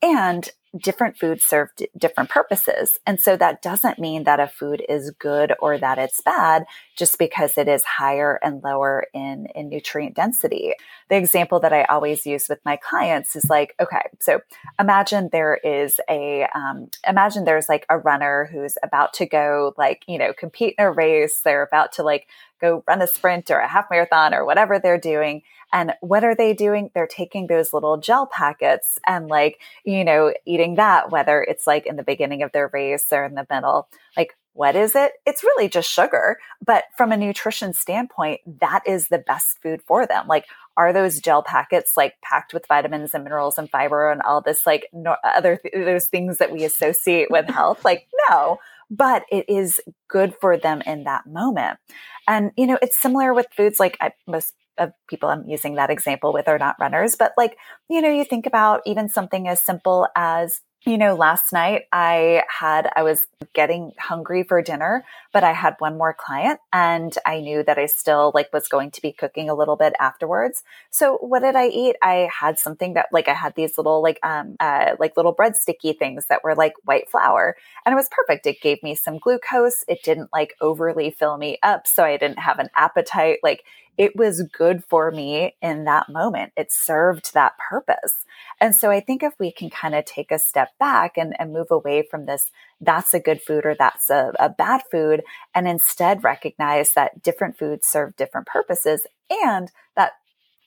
And 0.00 0.48
different 0.76 1.16
foods 1.16 1.44
serve 1.44 1.70
d- 1.76 1.88
different 1.96 2.30
purposes. 2.30 2.98
And 3.06 3.20
so 3.20 3.36
that 3.36 3.62
doesn't 3.62 3.98
mean 3.98 4.24
that 4.24 4.40
a 4.40 4.46
food 4.46 4.82
is 4.88 5.10
good 5.18 5.52
or 5.60 5.78
that 5.78 5.98
it's 5.98 6.20
bad 6.20 6.64
just 6.96 7.18
because 7.18 7.56
it 7.56 7.68
is 7.68 7.84
higher 7.84 8.38
and 8.42 8.62
lower 8.62 9.06
in, 9.14 9.46
in 9.54 9.68
nutrient 9.68 10.14
density. 10.14 10.74
The 11.08 11.16
example 11.16 11.60
that 11.60 11.72
I 11.72 11.84
always 11.84 12.26
use 12.26 12.48
with 12.48 12.60
my 12.64 12.76
clients 12.76 13.36
is 13.36 13.48
like, 13.48 13.74
okay, 13.80 14.02
so 14.20 14.40
imagine 14.78 15.30
there 15.32 15.54
is 15.56 16.00
a, 16.08 16.46
um, 16.54 16.90
imagine 17.08 17.44
there's 17.44 17.68
like 17.68 17.86
a 17.88 17.98
runner 17.98 18.48
who's 18.52 18.76
about 18.82 19.14
to 19.14 19.26
go 19.26 19.74
like, 19.78 20.02
you 20.06 20.18
know, 20.18 20.32
compete 20.32 20.74
in 20.78 20.84
a 20.84 20.90
race. 20.90 21.40
They're 21.42 21.62
about 21.62 21.92
to 21.92 22.02
like 22.02 22.26
go 22.60 22.82
run 22.86 23.02
a 23.02 23.06
sprint 23.06 23.50
or 23.50 23.58
a 23.58 23.68
half 23.68 23.86
marathon 23.90 24.34
or 24.34 24.44
whatever 24.44 24.78
they're 24.78 24.98
doing. 24.98 25.42
And 25.72 25.92
what 26.00 26.24
are 26.24 26.34
they 26.34 26.54
doing? 26.54 26.90
They're 26.94 27.06
taking 27.06 27.46
those 27.46 27.72
little 27.72 27.96
gel 27.98 28.26
packets 28.26 28.98
and 29.06 29.28
like, 29.28 29.60
you 29.84 30.04
know, 30.04 30.32
eating 30.46 30.76
that, 30.76 31.10
whether 31.10 31.42
it's 31.42 31.66
like 31.66 31.86
in 31.86 31.96
the 31.96 32.02
beginning 32.02 32.42
of 32.42 32.52
their 32.52 32.70
race 32.72 33.06
or 33.12 33.24
in 33.24 33.34
the 33.34 33.46
middle. 33.50 33.88
Like, 34.16 34.36
what 34.54 34.74
is 34.74 34.96
it? 34.96 35.12
It's 35.24 35.44
really 35.44 35.68
just 35.68 35.88
sugar. 35.88 36.38
But 36.64 36.84
from 36.96 37.12
a 37.12 37.16
nutrition 37.16 37.72
standpoint, 37.72 38.40
that 38.60 38.82
is 38.86 39.08
the 39.08 39.18
best 39.18 39.62
food 39.62 39.80
for 39.86 40.04
them. 40.04 40.26
Like, 40.26 40.46
are 40.76 40.92
those 40.92 41.20
gel 41.20 41.42
packets 41.42 41.96
like 41.96 42.14
packed 42.22 42.52
with 42.52 42.66
vitamins 42.66 43.14
and 43.14 43.24
minerals 43.24 43.58
and 43.58 43.70
fiber 43.70 44.10
and 44.10 44.22
all 44.22 44.40
this 44.40 44.66
like 44.66 44.88
no, 44.92 45.16
other 45.22 45.58
th- 45.58 45.74
those 45.74 46.06
things 46.06 46.38
that 46.38 46.50
we 46.50 46.64
associate 46.64 47.30
with 47.30 47.48
health? 47.48 47.84
Like, 47.84 48.08
no, 48.28 48.58
but 48.90 49.24
it 49.30 49.44
is 49.48 49.80
good 50.08 50.34
for 50.40 50.56
them 50.56 50.82
in 50.86 51.04
that 51.04 51.26
moment. 51.26 51.78
And, 52.26 52.50
you 52.56 52.66
know, 52.66 52.78
it's 52.82 52.96
similar 52.96 53.32
with 53.34 53.46
foods 53.56 53.78
like 53.78 53.96
I, 54.00 54.12
most 54.26 54.54
of 54.78 54.92
people 55.08 55.28
I'm 55.28 55.48
using 55.48 55.74
that 55.74 55.90
example 55.90 56.32
with 56.32 56.48
are 56.48 56.58
not 56.58 56.76
runners, 56.80 57.16
but 57.16 57.32
like, 57.36 57.56
you 57.88 58.00
know, 58.00 58.10
you 58.10 58.24
think 58.24 58.46
about 58.46 58.82
even 58.86 59.08
something 59.08 59.48
as 59.48 59.62
simple 59.62 60.08
as 60.16 60.60
you 60.86 60.96
know, 60.96 61.14
last 61.14 61.52
night 61.52 61.82
I 61.92 62.44
had, 62.48 62.88
I 62.94 63.02
was 63.02 63.26
getting 63.52 63.92
hungry 63.98 64.44
for 64.44 64.62
dinner, 64.62 65.04
but 65.32 65.42
I 65.42 65.52
had 65.52 65.74
one 65.80 65.98
more 65.98 66.14
client 66.14 66.60
and 66.72 67.12
I 67.26 67.40
knew 67.40 67.64
that 67.64 67.78
I 67.78 67.86
still 67.86 68.30
like 68.34 68.52
was 68.52 68.68
going 68.68 68.92
to 68.92 69.02
be 69.02 69.12
cooking 69.12 69.50
a 69.50 69.54
little 69.54 69.76
bit 69.76 69.94
afterwards. 69.98 70.62
So 70.90 71.16
what 71.16 71.40
did 71.40 71.56
I 71.56 71.66
eat? 71.66 71.96
I 72.00 72.30
had 72.32 72.58
something 72.58 72.94
that 72.94 73.08
like 73.12 73.26
I 73.26 73.34
had 73.34 73.54
these 73.56 73.76
little 73.76 74.02
like, 74.02 74.20
um, 74.22 74.56
uh, 74.60 74.94
like 75.00 75.16
little 75.16 75.32
bread 75.32 75.56
sticky 75.56 75.94
things 75.94 76.26
that 76.28 76.44
were 76.44 76.54
like 76.54 76.74
white 76.84 77.10
flour 77.10 77.56
and 77.84 77.92
it 77.92 77.96
was 77.96 78.08
perfect. 78.10 78.46
It 78.46 78.60
gave 78.62 78.82
me 78.82 78.94
some 78.94 79.18
glucose. 79.18 79.84
It 79.88 80.02
didn't 80.04 80.30
like 80.32 80.54
overly 80.60 81.10
fill 81.10 81.38
me 81.38 81.58
up. 81.62 81.88
So 81.88 82.04
I 82.04 82.16
didn't 82.16 82.38
have 82.38 82.60
an 82.60 82.70
appetite. 82.76 83.38
Like 83.42 83.64
it 83.98 84.14
was 84.14 84.44
good 84.56 84.84
for 84.84 85.10
me 85.10 85.56
in 85.60 85.84
that 85.84 86.08
moment. 86.08 86.52
It 86.56 86.70
served 86.70 87.34
that 87.34 87.58
purpose. 87.58 88.24
And 88.60 88.74
so 88.74 88.90
I 88.90 89.00
think 89.00 89.24
if 89.24 89.34
we 89.40 89.50
can 89.50 89.70
kind 89.70 89.94
of 89.96 90.04
take 90.04 90.30
a 90.30 90.38
step 90.38 90.70
back 90.78 91.18
and, 91.18 91.34
and 91.38 91.52
move 91.52 91.72
away 91.72 92.06
from 92.08 92.24
this, 92.24 92.50
that's 92.80 93.12
a 93.12 93.18
good 93.18 93.42
food 93.42 93.66
or 93.66 93.74
that's 93.76 94.08
a, 94.08 94.32
a 94.38 94.48
bad 94.48 94.82
food, 94.90 95.24
and 95.52 95.66
instead 95.66 96.22
recognize 96.22 96.92
that 96.92 97.22
different 97.22 97.58
foods 97.58 97.88
serve 97.88 98.14
different 98.16 98.46
purposes 98.46 99.04
and 99.30 99.72
that 99.96 100.12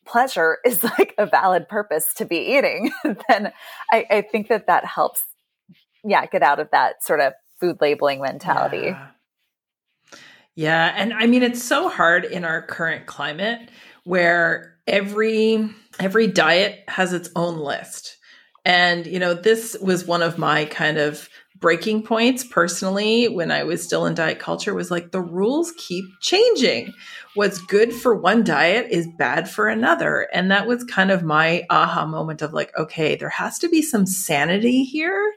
pleasure 0.06 0.58
is 0.65 0.84
like 0.84 1.15
a 1.17 1.26
valid 1.26 1.70
purpose 1.70 2.13
to 2.15 2.26
be 2.26 2.38
eating, 2.38 2.91
then 3.04 3.54
I, 3.91 4.06
I, 4.10 4.22
think 4.22 4.50
that 4.50 4.67
that 4.67 4.84
helps, 4.84 5.24
yeah, 6.04 6.26
get 6.26 6.44
out 6.44 6.60
of 6.60 6.70
that 6.72 7.02
sort 7.04 7.22
of 7.22 7.34
food 7.62 7.78
labeling 7.80 8.22
mentality. 8.22 8.88
Yeah. 8.88 9.08
Yeah. 10.56 10.94
And 10.96 11.14
I 11.14 11.28
mean, 11.28 11.44
it's 11.44 11.64
so 11.64 11.90
hard 11.90 12.26
in 12.26 12.44
our 12.44 12.62
current 12.62 13.06
climate 13.06 13.70
where 14.04 14.78
every 14.88 15.70
every 16.00 16.28
diet 16.28 16.84
has 16.88 17.14
its 17.14 17.30
own 17.36 17.58
list. 17.58 18.18
And 18.66 19.06
you 19.06 19.20
know, 19.20 19.34
this 19.34 19.78
was 19.82 20.06
one 20.06 20.22
of 20.22 20.38
my 20.38 20.66
kind 20.66 20.98
of 20.98 21.30
breaking 21.62 22.02
points 22.04 22.44
personally 22.44 23.30
when 23.30 23.52
I 23.52 23.64
was 23.64 23.84
still 23.84 24.08
in 24.08 24.16
diet 24.16 24.40
culture 24.40 24.74
was 24.74 24.90
like 24.90 25.12
the 25.12 25.22
rules 25.22 25.72
keep 25.78 26.06
changing. 26.20 26.92
What's 27.36 27.60
good 27.60 27.94
for 27.94 28.16
one 28.16 28.44
diet 28.44 28.88
is 28.90 29.08
bad 29.18 29.48
for 29.50 29.68
another. 29.68 30.28
And 30.34 30.50
that 30.50 30.68
was 30.68 30.84
kind 30.84 31.12
of 31.12 31.24
my 31.24 31.64
aha 31.70 32.06
moment 32.08 32.42
of 32.42 32.52
like, 32.52 32.76
okay, 32.78 33.16
there 33.16 33.30
has 33.30 33.60
to 33.60 33.70
be 33.70 33.84
some 33.84 34.08
sanity 34.08 34.84
here. 34.84 35.34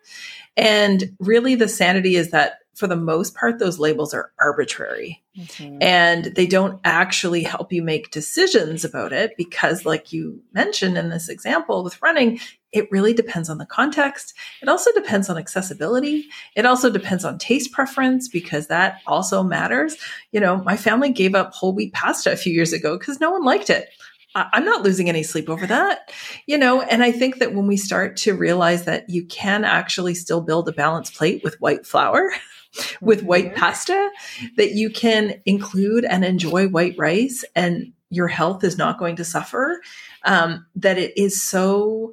And 0.57 1.15
really, 1.21 1.57
the 1.57 1.69
sanity 1.69 2.17
is 2.17 2.31
that 2.31 2.59
for 2.75 2.87
the 2.87 2.97
most 2.97 3.35
part, 3.35 3.59
those 3.59 3.79
labels 3.79 4.13
are 4.13 4.33
arbitrary 4.39 5.23
mm-hmm. 5.39 5.79
and 5.81 6.27
they 6.27 6.47
don't 6.47 6.81
actually 6.85 7.43
help 7.43 7.73
you 7.73 7.83
make 7.83 8.11
decisions 8.11 8.85
about 8.85 9.13
it 9.13 9.37
because, 9.37 9.85
like 9.85 10.13
you 10.13 10.43
mentioned 10.53 10.99
in 10.99 11.11
this 11.11 11.29
example 11.29 11.85
with 11.85 12.01
running, 12.03 12.41
it 12.73 12.91
really 12.91 13.15
depends 13.15 13.49
on 13.49 13.59
the 13.59 13.67
context. 13.67 14.35
It 14.61 14.69
also 14.69 14.91
depends 14.93 15.31
on 15.31 15.39
accessibility. 15.39 16.27
It 16.57 16.67
also 16.67 16.91
depends 16.91 17.25
on 17.25 17.39
taste 17.39 17.73
preference 17.73 18.29
because 18.29 18.67
that 18.67 19.01
also 19.07 19.43
matters. 19.43 19.97
You 20.33 20.41
know, 20.41 20.57
my 20.65 20.77
family 20.77 21.13
gave 21.13 21.35
up 21.35 21.55
whole 21.55 21.73
wheat 21.73 21.93
pasta 21.93 22.33
a 22.33 22.37
few 22.37 22.53
years 22.53 22.73
ago 22.73 22.99
because 22.99 23.21
no 23.21 23.31
one 23.31 23.45
liked 23.45 23.71
it. 23.71 23.89
I'm 24.35 24.65
not 24.65 24.83
losing 24.83 25.09
any 25.09 25.23
sleep 25.23 25.49
over 25.49 25.67
that, 25.67 26.11
you 26.47 26.59
know. 26.59 26.83
And 26.83 27.05
I 27.05 27.13
think 27.13 27.39
that 27.39 27.55
when 27.55 27.69
we 27.69 27.77
start 27.77 28.17
to 28.19 28.35
realize 28.35 28.85
that 28.85 29.09
you 29.09 29.25
can 29.27 29.65
actually 29.65 30.15
still 30.15 30.41
build 30.41 30.69
a 30.69 30.73
balanced 30.73 31.15
plate 31.15 31.43
with 31.45 31.61
white 31.61 31.87
flour, 31.87 32.33
with 33.01 33.23
white 33.23 33.47
mm-hmm. 33.47 33.57
pasta 33.57 34.11
that 34.57 34.73
you 34.73 34.91
can 34.91 35.41
include 35.47 36.05
and 36.05 36.25
enjoy 36.25 36.69
white 36.69 36.95
rice 36.99 37.45
and 37.55 37.93
your 38.11 38.29
health 38.29 38.65
is 38.65 38.79
not 38.79 38.99
going 38.99 39.17
to 39.17 39.25
suffer. 39.25 39.81
Um, 40.25 40.67
that 40.77 40.99
it 40.99 41.17
is 41.19 41.43
so, 41.43 42.13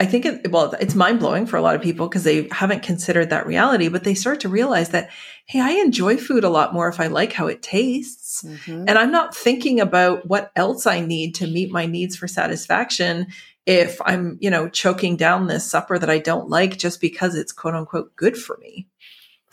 I 0.00 0.06
think 0.06 0.24
it, 0.24 0.50
well, 0.50 0.74
it's 0.80 0.94
mind 0.94 1.20
blowing 1.20 1.46
for 1.46 1.56
a 1.56 1.62
lot 1.62 1.76
of 1.76 1.82
people 1.82 2.08
because 2.08 2.24
they 2.24 2.48
haven't 2.50 2.82
considered 2.82 3.30
that 3.30 3.46
reality, 3.46 3.88
but 3.88 4.04
they 4.04 4.14
start 4.14 4.40
to 4.40 4.48
realize 4.48 4.90
that, 4.90 5.10
hey, 5.46 5.60
I 5.60 5.72
enjoy 5.72 6.16
food 6.16 6.44
a 6.44 6.50
lot 6.50 6.74
more 6.74 6.88
if 6.88 7.00
I 7.00 7.06
like 7.06 7.32
how 7.32 7.46
it 7.46 7.62
tastes. 7.62 8.42
Mm-hmm. 8.42 8.84
And 8.88 8.98
I'm 8.98 9.12
not 9.12 9.34
thinking 9.34 9.80
about 9.80 10.26
what 10.26 10.50
else 10.56 10.86
I 10.86 11.00
need 11.00 11.34
to 11.36 11.46
meet 11.46 11.70
my 11.70 11.86
needs 11.86 12.16
for 12.16 12.26
satisfaction 12.26 13.28
if 13.64 14.00
I'm, 14.04 14.38
you 14.40 14.50
know, 14.50 14.68
choking 14.68 15.16
down 15.16 15.46
this 15.46 15.68
supper 15.68 15.98
that 15.98 16.10
I 16.10 16.18
don't 16.18 16.48
like 16.48 16.78
just 16.78 17.00
because 17.00 17.34
it's 17.34 17.52
quote 17.52 17.74
unquote 17.74 18.14
good 18.16 18.36
for 18.36 18.56
me. 18.58 18.86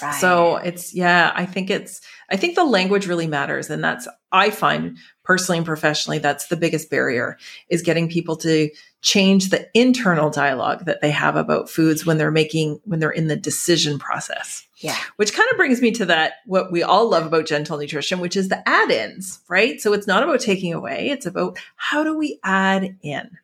Right. 0.02 0.20
So 0.20 0.58
it's, 0.58 0.94
yeah, 0.94 1.32
I 1.34 1.46
think 1.46 1.70
it's, 1.70 2.02
I 2.30 2.36
think 2.36 2.56
the 2.56 2.66
language 2.66 3.08
really 3.08 3.28
matters. 3.28 3.70
And 3.70 3.84
that's, 3.84 4.08
I 4.32 4.50
find 4.50 4.98
personally 5.24 5.60
and 5.60 5.66
professionally, 5.66 6.18
that's 6.18 6.48
the 6.48 6.58
biggest 6.58 6.90
barrier 6.90 7.38
is 7.70 7.84
getting 7.84 8.10
people 8.10 8.36
to 8.38 8.70
change 9.02 9.50
the 9.50 9.70
internal 9.74 10.30
dialogue 10.30 10.86
that 10.86 11.00
they 11.02 11.12
have 11.12 11.36
about 11.36 11.70
foods 11.70 12.06
when 12.06 12.18
they're 12.18 12.32
making, 12.32 12.82
when 12.86 13.00
they're 13.00 13.12
in 13.12 13.28
the 13.28 13.36
decision 13.36 14.00
process. 14.00 14.66
Yeah. 14.78 14.98
Which 15.16 15.34
kind 15.34 15.50
of 15.52 15.58
brings 15.58 15.82
me 15.82 15.92
to 15.92 16.06
that, 16.06 16.34
what 16.46 16.72
we 16.72 16.84
all 16.84 17.10
love 17.10 17.26
about 17.26 17.46
gentle 17.46 17.78
nutrition, 17.78 18.20
which 18.20 18.36
is 18.36 18.50
the 18.50 18.68
add 18.68 18.92
ins, 18.92 19.40
right? 19.48 19.80
So 19.80 19.94
it's 19.94 20.08
not 20.08 20.24
about 20.24 20.42
taking 20.42 20.74
away, 20.74 21.10
it's 21.10 21.26
about 21.26 21.58
how 21.76 22.04
do 22.04 22.18
we 22.18 22.40
add 22.44 22.98
in? 23.02 23.38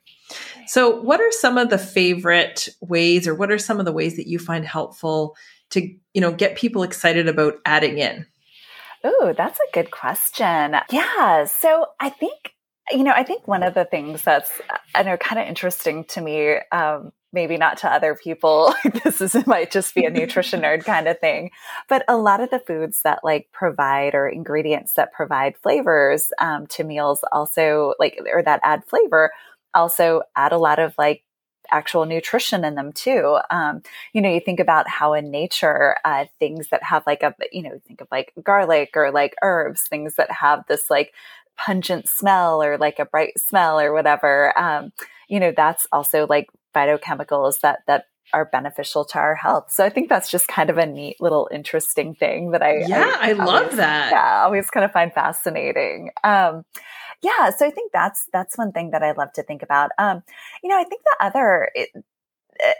So, 0.69 1.01
what 1.01 1.19
are 1.19 1.31
some 1.31 1.57
of 1.57 1.69
the 1.69 1.79
favorite 1.79 2.69
ways, 2.79 3.27
or 3.27 3.33
what 3.33 3.51
are 3.51 3.57
some 3.57 3.79
of 3.79 3.85
the 3.85 3.91
ways 3.91 4.15
that 4.17 4.27
you 4.27 4.37
find 4.37 4.63
helpful 4.63 5.35
to 5.71 5.81
you 6.13 6.21
know 6.21 6.31
get 6.31 6.55
people 6.55 6.83
excited 6.83 7.27
about 7.27 7.55
adding 7.65 7.97
in? 7.97 8.25
Oh, 9.03 9.33
that's 9.35 9.59
a 9.59 9.71
good 9.73 9.91
question. 9.91 10.75
Yeah. 10.91 11.45
So 11.45 11.85
I 11.99 12.09
think, 12.09 12.53
you 12.91 13.03
know, 13.03 13.13
I 13.15 13.23
think 13.23 13.47
one 13.47 13.63
of 13.63 13.73
the 13.73 13.85
things 13.85 14.23
that's, 14.23 14.51
I 14.93 15.03
know, 15.03 15.17
kind 15.17 15.41
of 15.41 15.47
interesting 15.47 16.03
to 16.05 16.21
me, 16.21 16.57
um, 16.71 17.11
maybe 17.31 17.57
not 17.57 17.77
to 17.77 17.91
other 17.91 18.15
people, 18.15 18.73
this 19.03 19.21
is, 19.21 19.35
might 19.47 19.71
just 19.71 19.95
be 19.95 20.03
a 20.03 20.09
nutrition 20.09 20.61
nerd 20.61 20.83
kind 20.83 21.07
of 21.07 21.19
thing, 21.19 21.51
but 21.87 22.03
a 22.09 22.17
lot 22.17 22.41
of 22.41 22.49
the 22.49 22.59
foods 22.59 23.01
that 23.03 23.19
like 23.23 23.47
provide 23.53 24.15
or 24.15 24.27
ingredients 24.27 24.93
that 24.93 25.13
provide 25.13 25.55
flavors 25.57 26.31
um, 26.39 26.67
to 26.67 26.83
meals 26.83 27.23
also 27.31 27.93
like, 27.99 28.19
or 28.33 28.43
that 28.43 28.59
add 28.63 28.83
flavor 28.85 29.31
also 29.73 30.21
add 30.35 30.51
a 30.51 30.57
lot 30.57 30.79
of 30.79 30.93
like 30.97 31.23
actual 31.71 32.05
nutrition 32.05 32.63
in 32.63 32.75
them 32.75 32.91
too. 32.91 33.37
Um, 33.51 33.81
you 34.13 34.21
know, 34.21 34.29
you 34.31 34.39
think 34.39 34.59
about 34.59 34.87
how 34.87 35.13
in 35.13 35.29
nature, 35.31 35.97
uh, 36.03 36.25
things 36.39 36.69
that 36.69 36.83
have 36.83 37.03
like 37.05 37.23
a, 37.23 37.35
you 37.51 37.61
know, 37.61 37.79
think 37.87 38.01
of 38.01 38.07
like 38.11 38.33
garlic 38.43 38.91
or 38.95 39.11
like 39.11 39.35
herbs, 39.43 39.83
things 39.83 40.15
that 40.15 40.31
have 40.31 40.63
this 40.67 40.89
like 40.89 41.13
pungent 41.57 42.07
smell 42.07 42.63
or 42.63 42.77
like 42.77 42.99
a 42.99 43.05
bright 43.05 43.37
smell 43.37 43.79
or 43.79 43.93
whatever. 43.93 44.57
Um, 44.57 44.91
you 45.27 45.39
know, 45.39 45.53
that's 45.55 45.85
also 45.91 46.25
like 46.27 46.47
phytochemicals 46.75 47.59
that, 47.61 47.79
that 47.87 48.05
are 48.33 48.45
beneficial 48.45 49.05
to 49.05 49.17
our 49.17 49.35
health. 49.35 49.71
So 49.71 49.83
I 49.83 49.89
think 49.89 50.09
that's 50.09 50.29
just 50.29 50.47
kind 50.47 50.69
of 50.69 50.77
a 50.77 50.85
neat 50.85 51.17
little 51.19 51.49
interesting 51.51 52.13
thing 52.13 52.51
that 52.51 52.61
I 52.61 52.83
yeah 52.87 53.17
I, 53.19 53.29
I 53.29 53.33
love 53.33 53.63
always, 53.63 53.77
that 53.77 54.11
yeah 54.11 54.41
I 54.41 54.43
always 54.43 54.69
kind 54.69 54.85
of 54.85 54.91
find 54.91 55.11
fascinating. 55.11 56.11
Um, 56.23 56.63
Yeah, 57.21 57.49
so 57.51 57.65
I 57.65 57.71
think 57.71 57.91
that's 57.91 58.27
that's 58.31 58.57
one 58.57 58.71
thing 58.71 58.91
that 58.91 59.03
I 59.03 59.11
love 59.11 59.33
to 59.33 59.43
think 59.43 59.61
about. 59.61 59.91
Um, 59.97 60.23
you 60.63 60.69
know, 60.69 60.77
I 60.79 60.83
think 60.85 61.01
the 61.03 61.25
other 61.25 61.69
it, 61.75 61.89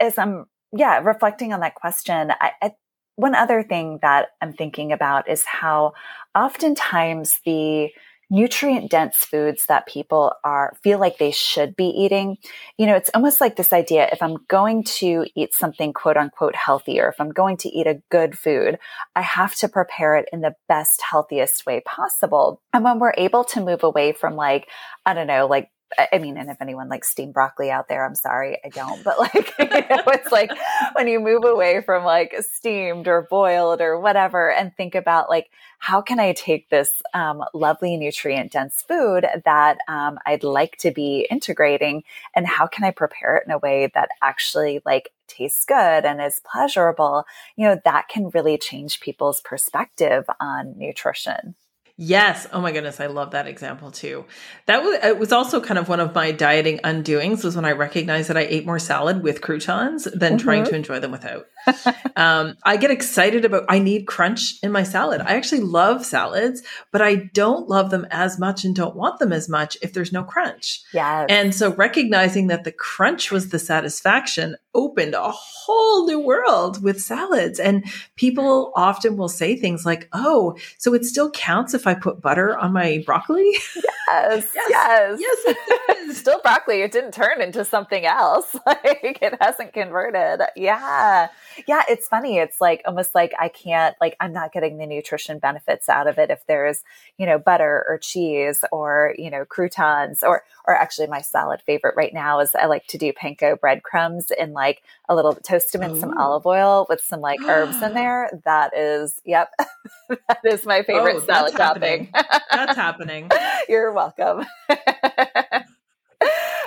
as 0.01 0.17
I'm 0.17 0.45
yeah 0.73 0.99
reflecting 0.99 1.53
on 1.53 1.61
that 1.61 1.75
question, 1.75 2.31
I, 2.41 2.51
I 2.61 2.71
one 3.15 3.35
other 3.35 3.63
thing 3.63 3.99
that 4.01 4.29
I'm 4.41 4.53
thinking 4.53 4.91
about 4.93 5.29
is 5.29 5.43
how 5.45 5.93
oftentimes 6.35 7.39
the 7.45 7.89
nutrient 8.29 8.91
dense 8.91 9.17
foods 9.17 9.65
that 9.67 9.87
people 9.87 10.33
are 10.43 10.73
feel 10.83 10.99
like 10.99 11.17
they 11.17 11.31
should 11.31 11.75
be 11.75 11.85
eating. 11.85 12.37
You 12.77 12.85
know 12.85 12.95
it's 12.95 13.09
almost 13.13 13.41
like 13.41 13.55
this 13.55 13.73
idea 13.73 14.07
if 14.11 14.21
i'm 14.21 14.37
going 14.47 14.83
to 14.83 15.25
eat 15.35 15.53
something 15.53 15.93
quote 15.93 16.17
unquote 16.17 16.55
healthy 16.55 16.99
or 16.99 17.09
if 17.09 17.19
i'm 17.19 17.31
going 17.31 17.57
to 17.57 17.69
eat 17.69 17.87
a 17.87 18.01
good 18.09 18.37
food 18.37 18.77
i 19.15 19.21
have 19.21 19.55
to 19.55 19.67
prepare 19.67 20.15
it 20.15 20.29
in 20.31 20.41
the 20.41 20.55
best 20.67 21.01
healthiest 21.01 21.65
way 21.65 21.81
possible. 21.85 22.61
And 22.73 22.83
when 22.83 22.99
we're 22.99 23.13
able 23.17 23.43
to 23.45 23.61
move 23.61 23.83
away 23.83 24.13
from 24.13 24.35
like 24.35 24.67
i 25.05 25.13
don't 25.13 25.27
know 25.27 25.47
like 25.47 25.69
I 25.97 26.19
mean, 26.19 26.37
and 26.37 26.49
if 26.49 26.61
anyone 26.61 26.87
likes 26.87 27.09
steamed 27.09 27.33
broccoli 27.33 27.71
out 27.71 27.87
there, 27.87 28.05
I'm 28.05 28.15
sorry, 28.15 28.57
I 28.63 28.69
don't. 28.69 29.03
But 29.03 29.19
like, 29.19 29.53
you 29.59 29.65
know, 29.65 30.03
it's 30.07 30.31
like 30.31 30.51
when 30.93 31.07
you 31.07 31.19
move 31.19 31.43
away 31.45 31.81
from 31.81 32.03
like 32.03 32.35
steamed 32.41 33.07
or 33.07 33.23
boiled 33.23 33.81
or 33.81 33.99
whatever 33.99 34.51
and 34.51 34.75
think 34.75 34.93
about 34.95 35.29
like, 35.29 35.49
how 35.79 36.01
can 36.01 36.19
I 36.19 36.33
take 36.33 36.69
this 36.69 37.01
um, 37.13 37.43
lovely 37.53 37.97
nutrient 37.97 38.51
dense 38.51 38.81
food 38.81 39.25
that 39.45 39.77
um, 39.87 40.19
I'd 40.25 40.43
like 40.43 40.77
to 40.77 40.91
be 40.91 41.27
integrating 41.31 42.03
and 42.35 42.45
how 42.45 42.67
can 42.67 42.83
I 42.83 42.91
prepare 42.91 43.37
it 43.37 43.43
in 43.45 43.51
a 43.51 43.57
way 43.57 43.89
that 43.93 44.09
actually 44.21 44.81
like 44.85 45.11
tastes 45.27 45.65
good 45.65 46.05
and 46.05 46.21
is 46.21 46.41
pleasurable? 46.45 47.25
You 47.55 47.67
know, 47.67 47.81
that 47.85 48.09
can 48.09 48.29
really 48.29 48.57
change 48.57 48.99
people's 48.99 49.41
perspective 49.41 50.25
on 50.39 50.77
nutrition. 50.77 51.55
Yes. 52.01 52.47
Oh 52.53 52.61
my 52.61 52.71
goodness, 52.71 53.01
I 53.01 53.07
love 53.07 53.31
that 53.31 53.45
example 53.45 53.91
too. 53.91 54.23
That 54.67 54.83
was 54.83 55.03
it 55.03 55.19
was 55.19 55.33
also 55.33 55.59
kind 55.59 55.77
of 55.77 55.89
one 55.89 55.99
of 55.99 56.15
my 56.15 56.31
dieting 56.31 56.77
undoings 56.77 57.43
was 57.43 57.57
when 57.57 57.65
I 57.65 57.73
recognized 57.73 58.29
that 58.29 58.37
I 58.37 58.43
ate 58.43 58.65
more 58.65 58.79
salad 58.79 59.21
with 59.21 59.41
croutons 59.41 60.05
than 60.05 60.37
mm-hmm. 60.37 60.37
trying 60.37 60.63
to 60.63 60.75
enjoy 60.75 61.01
them 61.01 61.11
without. 61.11 61.47
Um, 62.15 62.55
I 62.63 62.77
get 62.77 62.91
excited 62.91 63.45
about 63.45 63.65
I 63.69 63.79
need 63.79 64.07
crunch 64.07 64.55
in 64.63 64.71
my 64.71 64.83
salad. 64.83 65.21
I 65.21 65.35
actually 65.35 65.61
love 65.61 66.05
salads, 66.05 66.63
but 66.91 67.01
I 67.01 67.15
don't 67.33 67.67
love 67.67 67.89
them 67.89 68.07
as 68.11 68.39
much 68.39 68.63
and 68.63 68.75
don't 68.75 68.95
want 68.95 69.19
them 69.19 69.31
as 69.31 69.49
much 69.49 69.77
if 69.81 69.93
there's 69.93 70.13
no 70.13 70.23
crunch. 70.23 70.81
Yeah. 70.93 71.25
And 71.29 71.53
so 71.53 71.73
recognizing 71.73 72.47
that 72.47 72.63
the 72.63 72.71
crunch 72.71 73.31
was 73.31 73.49
the 73.49 73.59
satisfaction 73.59 74.55
opened 74.73 75.15
a 75.15 75.31
whole 75.31 76.05
new 76.05 76.19
world 76.19 76.81
with 76.83 77.01
salads. 77.01 77.59
And 77.59 77.85
people 78.15 78.71
often 78.75 79.17
will 79.17 79.29
say 79.29 79.55
things 79.55 79.85
like, 79.85 80.07
"Oh, 80.13 80.57
so 80.77 80.93
it 80.93 81.05
still 81.05 81.31
counts 81.31 81.73
if 81.73 81.87
I 81.87 81.93
put 81.93 82.21
butter 82.21 82.57
on 82.57 82.73
my 82.73 83.03
broccoli?" 83.05 83.51
Yes. 84.09 84.47
Yes. 84.55 85.19
Yes. 85.19 85.19
yes 85.45 85.89
still 86.17 86.39
broccoli. 86.41 86.81
It 86.81 86.91
didn't 86.91 87.13
turn 87.13 87.41
into 87.41 87.65
something 87.65 88.05
else. 88.05 88.55
Like 88.69 89.19
it 89.21 89.35
hasn't 89.41 89.73
converted. 89.73 90.41
Yeah. 90.55 91.29
Yeah, 91.67 91.83
it's 91.89 92.07
funny. 92.07 92.37
It's 92.37 92.59
like 92.59 92.81
almost 92.85 93.15
like 93.15 93.33
I 93.39 93.49
can't 93.49 93.95
like 94.01 94.15
I'm 94.19 94.33
not 94.33 94.51
getting 94.51 94.77
the 94.77 94.85
nutrition 94.85 95.39
benefits 95.39 95.89
out 95.89 96.07
of 96.07 96.17
it 96.17 96.29
if 96.29 96.45
there's, 96.47 96.83
you 97.17 97.25
know, 97.25 97.39
butter 97.39 97.85
or 97.87 97.97
cheese 97.97 98.63
or, 98.71 99.13
you 99.17 99.29
know, 99.29 99.45
croutons 99.45 100.23
or 100.23 100.43
or 100.65 100.75
actually 100.75 101.07
my 101.07 101.21
salad 101.21 101.61
favorite 101.65 101.95
right 101.95 102.13
now 102.13 102.39
is 102.39 102.53
I 102.55 102.65
like 102.65 102.85
to 102.87 102.97
do 102.97 103.13
panko 103.13 103.59
breadcrumbs 103.59 104.31
in 104.31 104.53
like 104.53 104.81
a 105.07 105.15
little 105.15 105.33
toast 105.35 105.73
them 105.73 105.83
in 105.83 105.99
some 105.99 106.13
oh. 106.17 106.21
olive 106.21 106.45
oil 106.45 106.85
with 106.89 107.01
some 107.01 107.21
like 107.21 107.41
herbs 107.41 107.81
in 107.81 107.93
there. 107.93 108.29
That 108.45 108.75
is, 108.77 109.19
yep. 109.25 109.51
that 110.09 110.41
is 110.45 110.65
my 110.65 110.83
favorite 110.83 111.17
oh, 111.17 111.25
salad 111.25 111.53
topping. 111.55 112.09
that's 112.13 112.75
happening. 112.75 113.29
You're 113.67 113.91
welcome 113.91 114.45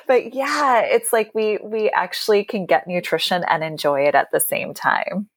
but 0.07 0.35
yeah, 0.35 0.81
it's 0.81 1.13
like 1.13 1.31
we 1.35 1.59
we 1.63 1.91
actually 1.91 2.45
can 2.45 2.67
get 2.67 2.87
nutrition 2.87 3.45
and 3.45 3.63
enjoy 3.63 4.03
it 4.03 4.15
at 4.15 4.31
the 4.31 4.41
same 4.41 4.75
time. 4.75 5.29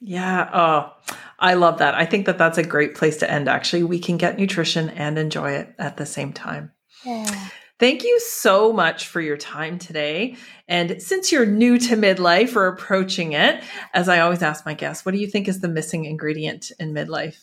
Yeah. 0.00 0.50
Oh, 0.52 1.12
I 1.38 1.54
love 1.54 1.78
that. 1.78 1.94
I 1.94 2.04
think 2.04 2.26
that 2.26 2.38
that's 2.38 2.58
a 2.58 2.62
great 2.62 2.94
place 2.94 3.16
to 3.18 3.30
end. 3.30 3.48
Actually, 3.48 3.82
we 3.82 3.98
can 3.98 4.16
get 4.16 4.38
nutrition 4.38 4.90
and 4.90 5.18
enjoy 5.18 5.52
it 5.52 5.74
at 5.78 5.96
the 5.96 6.06
same 6.06 6.32
time. 6.32 6.72
Yeah. 7.04 7.48
Thank 7.78 8.04
you 8.04 8.18
so 8.20 8.72
much 8.72 9.06
for 9.06 9.20
your 9.20 9.36
time 9.36 9.78
today. 9.78 10.36
And 10.66 11.00
since 11.02 11.30
you're 11.30 11.44
new 11.44 11.78
to 11.78 11.96
midlife 11.96 12.56
or 12.56 12.68
approaching 12.68 13.32
it, 13.32 13.62
as 13.92 14.08
I 14.08 14.20
always 14.20 14.42
ask 14.42 14.64
my 14.64 14.72
guests, 14.72 15.04
what 15.04 15.12
do 15.12 15.18
you 15.18 15.26
think 15.26 15.46
is 15.46 15.60
the 15.60 15.68
missing 15.68 16.06
ingredient 16.06 16.72
in 16.80 16.94
midlife? 16.94 17.36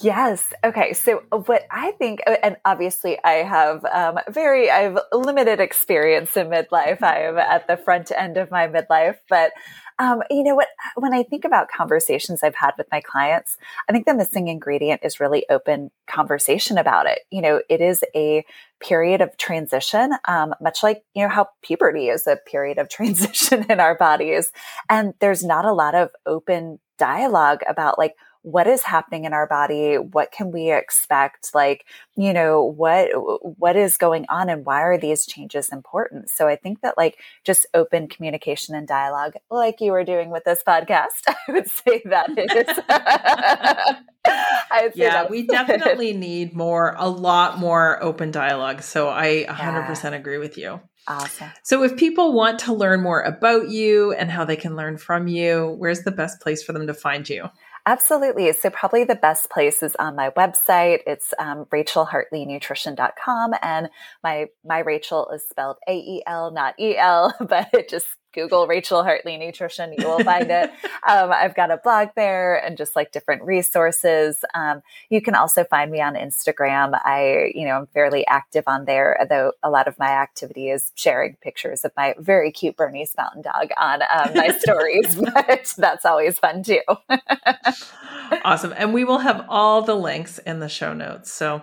Yes. 0.00 0.52
Okay. 0.64 0.94
So 0.94 1.22
what 1.30 1.66
I 1.70 1.92
think, 1.92 2.20
and 2.26 2.56
obviously 2.64 3.18
I 3.22 3.42
have 3.42 3.84
um, 3.84 4.18
very, 4.28 4.70
I 4.70 4.82
have 4.82 4.98
limited 5.12 5.60
experience 5.60 6.34
in 6.36 6.48
midlife. 6.48 7.02
I 7.02 7.24
am 7.24 7.36
at 7.36 7.66
the 7.66 7.76
front 7.76 8.10
end 8.16 8.38
of 8.38 8.50
my 8.50 8.68
midlife, 8.68 9.16
but 9.28 9.52
um, 9.98 10.22
you 10.30 10.44
know 10.44 10.54
what? 10.54 10.68
When 10.96 11.12
I 11.12 11.22
think 11.22 11.44
about 11.44 11.68
conversations 11.68 12.42
I've 12.42 12.54
had 12.54 12.72
with 12.78 12.86
my 12.92 13.00
clients, 13.00 13.56
I 13.88 13.92
think 13.92 14.06
the 14.06 14.14
missing 14.14 14.48
ingredient 14.48 15.00
is 15.04 15.18
really 15.18 15.44
open 15.50 15.90
conversation 16.06 16.78
about 16.78 17.06
it. 17.06 17.20
You 17.30 17.42
know, 17.42 17.62
it 17.68 17.80
is 17.80 18.04
a 18.14 18.44
period 18.80 19.20
of 19.20 19.36
transition, 19.36 20.12
um, 20.26 20.54
much 20.60 20.82
like 20.82 21.02
you 21.14 21.22
know 21.22 21.28
how 21.28 21.48
puberty 21.62 22.08
is 22.08 22.26
a 22.26 22.36
period 22.36 22.78
of 22.78 22.88
transition 22.90 23.66
in 23.70 23.80
our 23.80 23.96
bodies, 23.96 24.52
and 24.88 25.14
there's 25.20 25.42
not 25.42 25.64
a 25.64 25.72
lot 25.72 25.94
of 25.94 26.10
open 26.26 26.78
dialogue 26.98 27.60
about 27.68 27.98
like 27.98 28.14
what 28.50 28.66
is 28.66 28.82
happening 28.82 29.24
in 29.24 29.34
our 29.34 29.46
body 29.46 29.96
what 29.96 30.32
can 30.32 30.50
we 30.50 30.72
expect 30.72 31.54
like 31.54 31.84
you 32.16 32.32
know 32.32 32.62
what 32.62 33.10
what 33.58 33.76
is 33.76 33.98
going 33.98 34.24
on 34.30 34.48
and 34.48 34.64
why 34.64 34.80
are 34.80 34.96
these 34.96 35.26
changes 35.26 35.68
important 35.70 36.30
so 36.30 36.48
i 36.48 36.56
think 36.56 36.80
that 36.80 36.96
like 36.96 37.18
just 37.44 37.66
open 37.74 38.08
communication 38.08 38.74
and 38.74 38.88
dialogue 38.88 39.34
like 39.50 39.80
you 39.80 39.92
were 39.92 40.04
doing 40.04 40.30
with 40.30 40.44
this 40.44 40.62
podcast 40.66 41.08
i 41.28 41.36
would 41.52 41.68
say 41.68 42.00
that 42.06 42.30
is 42.30 44.04
yeah, 44.94 45.26
we 45.28 45.46
definitely 45.46 46.12
need 46.12 46.54
more, 46.54 46.94
a 46.98 47.08
lot 47.08 47.58
more 47.58 48.02
open 48.02 48.30
dialogue. 48.30 48.82
So 48.82 49.08
I 49.08 49.46
100% 49.48 50.04
yeah. 50.04 50.16
agree 50.16 50.38
with 50.38 50.58
you. 50.58 50.80
Awesome. 51.06 51.50
So 51.62 51.82
if 51.84 51.96
people 51.96 52.34
want 52.34 52.58
to 52.60 52.74
learn 52.74 53.02
more 53.02 53.22
about 53.22 53.70
you 53.70 54.12
and 54.12 54.30
how 54.30 54.44
they 54.44 54.56
can 54.56 54.76
learn 54.76 54.98
from 54.98 55.26
you, 55.26 55.74
where's 55.78 56.02
the 56.02 56.10
best 56.10 56.40
place 56.40 56.62
for 56.62 56.74
them 56.74 56.86
to 56.86 56.94
find 56.94 57.28
you? 57.28 57.48
Absolutely. 57.88 58.52
So 58.52 58.68
probably 58.68 59.04
the 59.04 59.14
best 59.14 59.48
place 59.48 59.82
is 59.82 59.96
on 59.98 60.14
my 60.14 60.28
website. 60.36 60.98
It's 61.06 61.32
um, 61.38 61.64
rachaelhartleynutrition.com 61.72 63.54
and 63.62 63.88
my, 64.22 64.48
my 64.62 64.80
Rachael 64.80 65.30
is 65.30 65.48
spelled 65.48 65.78
A-E-L, 65.88 66.50
not 66.50 66.74
E-L, 66.78 67.32
but 67.48 67.70
it 67.72 67.88
just 67.88 68.08
Google 68.38 68.68
Rachael 68.68 69.02
Hartley 69.02 69.36
Nutrition, 69.36 69.92
you 69.98 70.06
will 70.06 70.22
find 70.22 70.50
it. 70.50 70.70
Um, 71.08 71.30
I've 71.32 71.54
got 71.54 71.70
a 71.70 71.78
blog 71.78 72.08
there 72.16 72.56
and 72.56 72.76
just 72.76 72.94
like 72.94 73.12
different 73.12 73.42
resources. 73.42 74.44
Um, 74.52 74.82
you 75.08 75.22
can 75.22 75.34
also 75.34 75.64
find 75.64 75.90
me 75.90 76.02
on 76.02 76.16
Instagram. 76.16 77.00
I, 77.02 77.52
you 77.54 77.64
know, 77.64 77.78
I'm 77.78 77.86
fairly 77.86 78.26
active 78.26 78.64
on 78.66 78.84
there, 78.84 79.16
though 79.30 79.52
a 79.62 79.70
lot 79.70 79.88
of 79.88 79.98
my 79.98 80.08
activity 80.08 80.68
is 80.68 80.92
sharing 80.96 81.36
pictures 81.40 81.84
of 81.84 81.92
my 81.96 82.14
very 82.18 82.52
cute 82.52 82.76
Bernese 82.76 83.14
Mountain 83.16 83.42
Dog 83.42 83.70
on 83.80 84.02
um, 84.02 84.34
my 84.34 84.48
stories, 84.58 85.16
but 85.34 85.72
that's 85.78 86.04
always 86.04 86.38
fun 86.38 86.62
too. 86.62 86.82
awesome. 88.44 88.74
And 88.76 88.92
we 88.92 89.04
will 89.04 89.18
have 89.18 89.46
all 89.48 89.82
the 89.82 89.94
links 89.94 90.38
in 90.38 90.58
the 90.58 90.68
show 90.68 90.92
notes. 90.92 91.32
So 91.32 91.62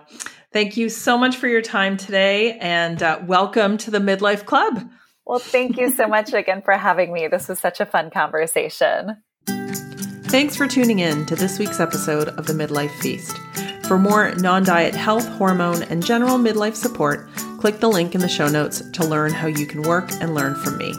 thank 0.52 0.76
you 0.76 0.88
so 0.88 1.16
much 1.16 1.36
for 1.36 1.46
your 1.46 1.62
time 1.62 1.96
today 1.96 2.58
and 2.58 3.00
uh, 3.02 3.20
welcome 3.26 3.76
to 3.78 3.90
the 3.92 3.98
Midlife 3.98 4.44
Club. 4.44 4.88
Well, 5.26 5.40
thank 5.40 5.76
you 5.76 5.90
so 5.90 6.06
much 6.06 6.32
again 6.32 6.62
for 6.62 6.72
having 6.74 7.12
me. 7.12 7.26
This 7.26 7.48
was 7.48 7.58
such 7.58 7.80
a 7.80 7.86
fun 7.86 8.10
conversation. 8.10 9.22
Thanks 10.28 10.54
for 10.54 10.68
tuning 10.68 11.00
in 11.00 11.26
to 11.26 11.34
this 11.34 11.58
week's 11.58 11.80
episode 11.80 12.28
of 12.28 12.46
the 12.46 12.52
Midlife 12.52 12.96
Feast. 13.00 13.36
For 13.88 13.98
more 13.98 14.34
non 14.36 14.62
diet 14.64 14.94
health, 14.94 15.26
hormone, 15.26 15.82
and 15.84 16.04
general 16.04 16.38
midlife 16.38 16.76
support, 16.76 17.28
click 17.58 17.80
the 17.80 17.88
link 17.88 18.14
in 18.14 18.20
the 18.20 18.28
show 18.28 18.48
notes 18.48 18.88
to 18.92 19.04
learn 19.04 19.32
how 19.32 19.48
you 19.48 19.66
can 19.66 19.82
work 19.82 20.10
and 20.20 20.34
learn 20.34 20.54
from 20.54 20.78
me. 20.78 20.94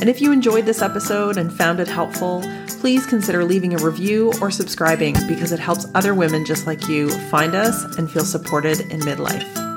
And 0.00 0.10
if 0.10 0.20
you 0.20 0.30
enjoyed 0.30 0.66
this 0.66 0.82
episode 0.82 1.38
and 1.38 1.52
found 1.52 1.80
it 1.80 1.88
helpful, 1.88 2.42
please 2.80 3.06
consider 3.06 3.44
leaving 3.44 3.74
a 3.74 3.84
review 3.84 4.32
or 4.42 4.50
subscribing 4.50 5.14
because 5.26 5.52
it 5.52 5.58
helps 5.58 5.86
other 5.94 6.14
women 6.14 6.44
just 6.44 6.66
like 6.66 6.86
you 6.86 7.10
find 7.30 7.54
us 7.54 7.96
and 7.96 8.10
feel 8.10 8.24
supported 8.24 8.80
in 8.80 9.00
midlife. 9.00 9.67